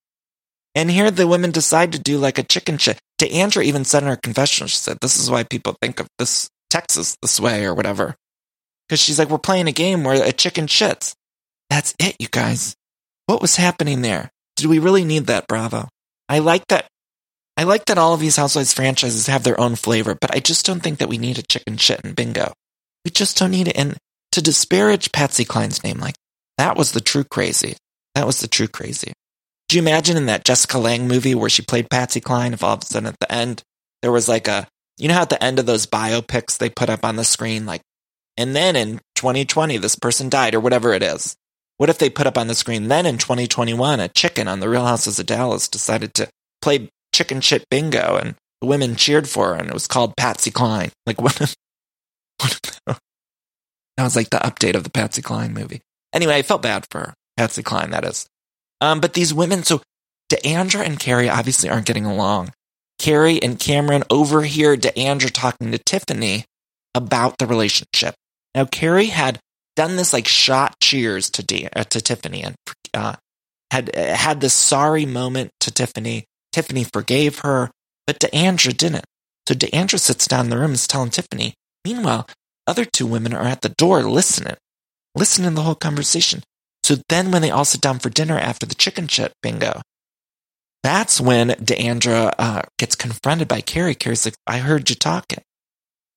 [0.76, 2.98] And here the women decide to do like a chicken shit.
[3.18, 6.06] To D'Andra even said in her confessional, she said, this is why people think of
[6.18, 8.14] this Texas this way or whatever.
[8.90, 11.14] Cause she's like, we're playing a game where a chicken shits.
[11.70, 12.76] That's it, you guys.
[13.24, 14.30] What was happening there?
[14.56, 15.88] Did we really need that, Bravo?
[16.28, 16.86] I like that.
[17.56, 20.66] I like that all of these Housewives franchises have their own flavor, but I just
[20.66, 22.52] don't think that we need a chicken shit and bingo.
[23.02, 23.78] We just don't need it.
[23.78, 23.96] And
[24.32, 26.16] to disparage Patsy Cline's name like
[26.58, 27.76] that was the true crazy.
[28.14, 29.14] That was the true crazy.
[29.68, 32.74] Do you imagine in that Jessica Lange movie where she played Patsy Cline, if all
[32.74, 33.62] of a sudden at the end
[34.02, 36.88] there was like a, you know how at the end of those biopics they put
[36.88, 37.82] up on the screen, like,
[38.36, 41.36] and then in 2020 this person died or whatever it is.
[41.78, 44.68] What if they put up on the screen then in 2021 a chicken on the
[44.68, 46.28] Real Housewives of Dallas decided to
[46.62, 50.50] play chicken shit bingo and the women cheered for her and it was called Patsy
[50.50, 50.90] Cline.
[51.06, 51.40] Like what?
[51.40, 51.54] If,
[52.38, 53.00] what if
[53.96, 55.80] that was like the update of the Patsy Cline movie.
[56.12, 57.14] Anyway, I felt bad for.
[57.36, 58.26] Patsy Cline, that is.
[58.80, 59.82] Um, but these women, so
[60.28, 62.52] D'Andra and Kary obviously aren't getting along.
[62.98, 66.44] Kary and Kameron overhear D'Andra talking to Tiffany
[66.94, 68.14] about the relationship.
[68.54, 69.38] Now, Kary had
[69.76, 72.56] done this like shot cheers to De- uh, to Tiffany and
[72.94, 73.16] uh,
[73.70, 76.24] had uh, had this sorry moment to Tiffany.
[76.52, 77.70] Tiffany forgave her,
[78.06, 79.04] but D'Andra didn't.
[79.46, 81.54] So D'Andra sits down in the room and is telling Tiffany.
[81.84, 82.26] Meanwhile,
[82.66, 84.56] other two women are at the door listening,
[85.14, 86.42] listening to the whole conversation.
[86.86, 89.82] So then when they all sit down for dinner after the chicken shit bingo,
[90.84, 93.96] that's when D'Andra uh, gets confronted by Kary.
[93.96, 95.42] Kary's like, I heard you talking.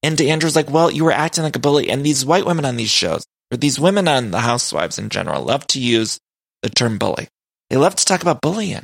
[0.03, 1.89] And D'Andra's like, well, you were acting like a bully.
[1.89, 5.41] And these white women on these shows, or these women on the housewives in general,
[5.41, 6.19] love to use
[6.61, 7.29] the term bully.
[7.71, 8.83] They love to talk about bullying.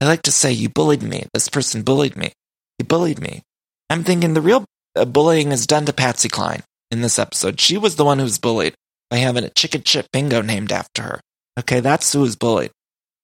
[0.00, 1.26] They like to say, you bullied me.
[1.32, 2.32] This person bullied me.
[2.78, 3.42] He bullied me.
[3.88, 4.64] I'm thinking the real
[4.96, 7.60] uh, bullying is done to Patsy Cline in this episode.
[7.60, 8.74] She was the one who was bullied
[9.10, 11.20] by having a chicken chip bingo named after her.
[11.58, 12.70] Okay, that's who was bullied.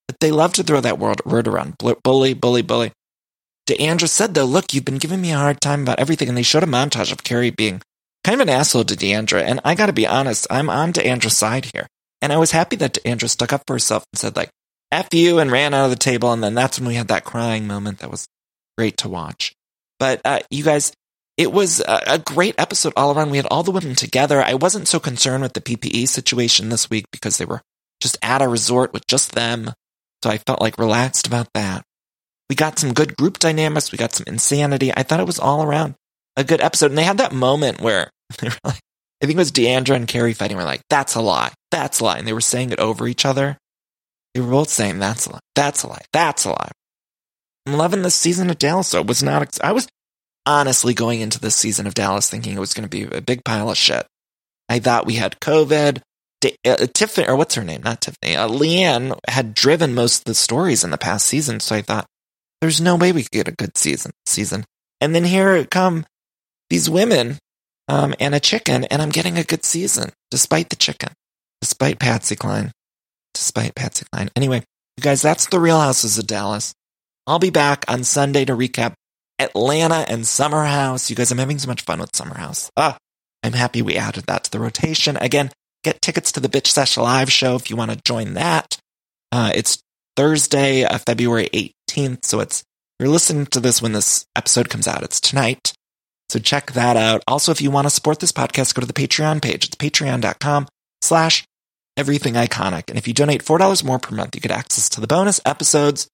[0.08, 1.78] But they love to throw that word, around.
[1.78, 2.92] Bully, bully, bully.
[3.66, 6.28] D'Andra said though, look, you've been giving me a hard time about everything.
[6.28, 7.82] And they showed a montage of Kary being
[8.22, 9.42] kind of an asshole to D'Andra.
[9.42, 11.86] And I gotta be honest, I'm on D'Andra's side here.
[12.22, 14.50] And I was happy that D'Andra stuck up for herself and said like,
[14.92, 16.32] F you and ran out of the table.
[16.32, 18.26] And then that's when we had that crying moment that was
[18.78, 19.52] great to watch.
[19.98, 20.92] But uh, you guys,
[21.36, 23.30] it was a, great episode all around.
[23.30, 24.40] We had all the women together.
[24.42, 27.60] I wasn't so concerned with the PPE situation this week because they were
[28.00, 29.72] just at a resort with just them.
[30.22, 31.84] So I felt like relaxed about that.
[32.48, 33.92] We got some good group dynamics.
[33.92, 34.92] We got some insanity.
[34.96, 35.94] I thought it was all around
[36.36, 36.90] a good episode.
[36.90, 38.80] And they had that moment where they were like,
[39.22, 40.56] I think it was D'Andra and Kary fighting.
[40.56, 41.52] We're like, that's a lie.
[41.70, 42.18] That's a lie.
[42.18, 43.58] And they were saying it over each other.
[44.34, 45.40] They were both saying, that's a lie.
[45.54, 46.02] That's a lie.
[46.12, 46.70] That's a lie.
[47.66, 48.88] I'm loving this season of Dallas.
[48.88, 49.88] So it was not, I was
[50.46, 53.44] honestly going into this season of Dallas thinking it was going to be a big
[53.44, 54.06] pile of shit.
[54.68, 56.00] I thought we had COVID.
[56.64, 57.82] Uh, Tiffany, or what's her name?
[57.82, 58.36] Not Tiffany.
[58.36, 61.58] Uh, LeeAnne had driven most of the stories in the past season.
[61.60, 62.06] So I thought,
[62.60, 64.12] there's no way we could get a good season.
[64.26, 64.64] Season,
[65.00, 66.06] and then here come
[66.70, 67.38] these women
[67.88, 71.10] um, and a chicken, and I'm getting a good season despite the chicken,
[71.60, 72.72] despite Patsy Cline,
[73.34, 74.28] despite Patsy Cline.
[74.36, 74.62] Anyway,
[74.96, 76.74] you guys, that's the Real Housewives of Dallas.
[77.26, 78.94] I'll be back on Sunday to recap
[79.38, 81.10] Atlanta and Summer House.
[81.10, 82.70] You guys, I'm having so much fun with Summer House.
[82.76, 82.96] Ah,
[83.42, 85.16] I'm happy we added that to the rotation.
[85.16, 85.50] Again,
[85.84, 88.78] get tickets to the Bitch Sesh live show if you want to join that.
[89.32, 89.82] Uh, it's
[90.16, 91.48] Thursday, uh, February
[91.88, 92.24] 18th.
[92.24, 92.64] So it's,
[92.98, 95.02] you're listening to this when this episode comes out.
[95.02, 95.72] It's tonight.
[96.28, 97.22] So check that out.
[97.28, 99.66] Also, if you want to support this podcast, go to the Patreon page.
[99.66, 100.66] It's patreon.com
[101.02, 101.44] slash
[101.96, 102.88] everything iconic.
[102.88, 106.08] And if you donate $4 more per month, you get access to the bonus episodes,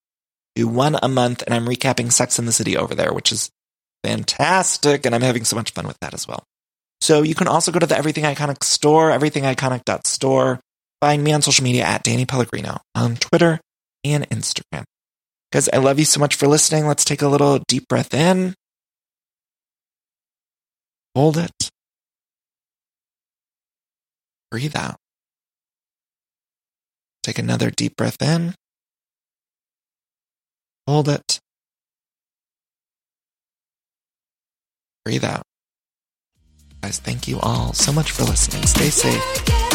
[0.54, 1.42] do one a month.
[1.42, 3.50] And I'm recapping Sex in the City over there, which is
[4.04, 5.06] fantastic.
[5.06, 6.44] And I'm having so much fun with that as well.
[7.00, 10.60] So you can also go to the Everything Iconic store, everythingiconic.store.
[11.00, 13.60] Find me on social media at Danny Pellegrino on Twitter
[14.04, 14.84] and Instagram.
[15.50, 16.86] Guys, I love you so much for listening.
[16.86, 18.54] Let's take a little deep breath in.
[21.14, 21.70] Hold it.
[24.50, 24.96] Breathe out.
[27.22, 28.54] Take another deep breath in.
[30.86, 31.40] Hold it.
[35.04, 35.42] Breathe out.
[36.82, 38.66] Guys, thank you all so much for listening.
[38.66, 39.71] Stay safe.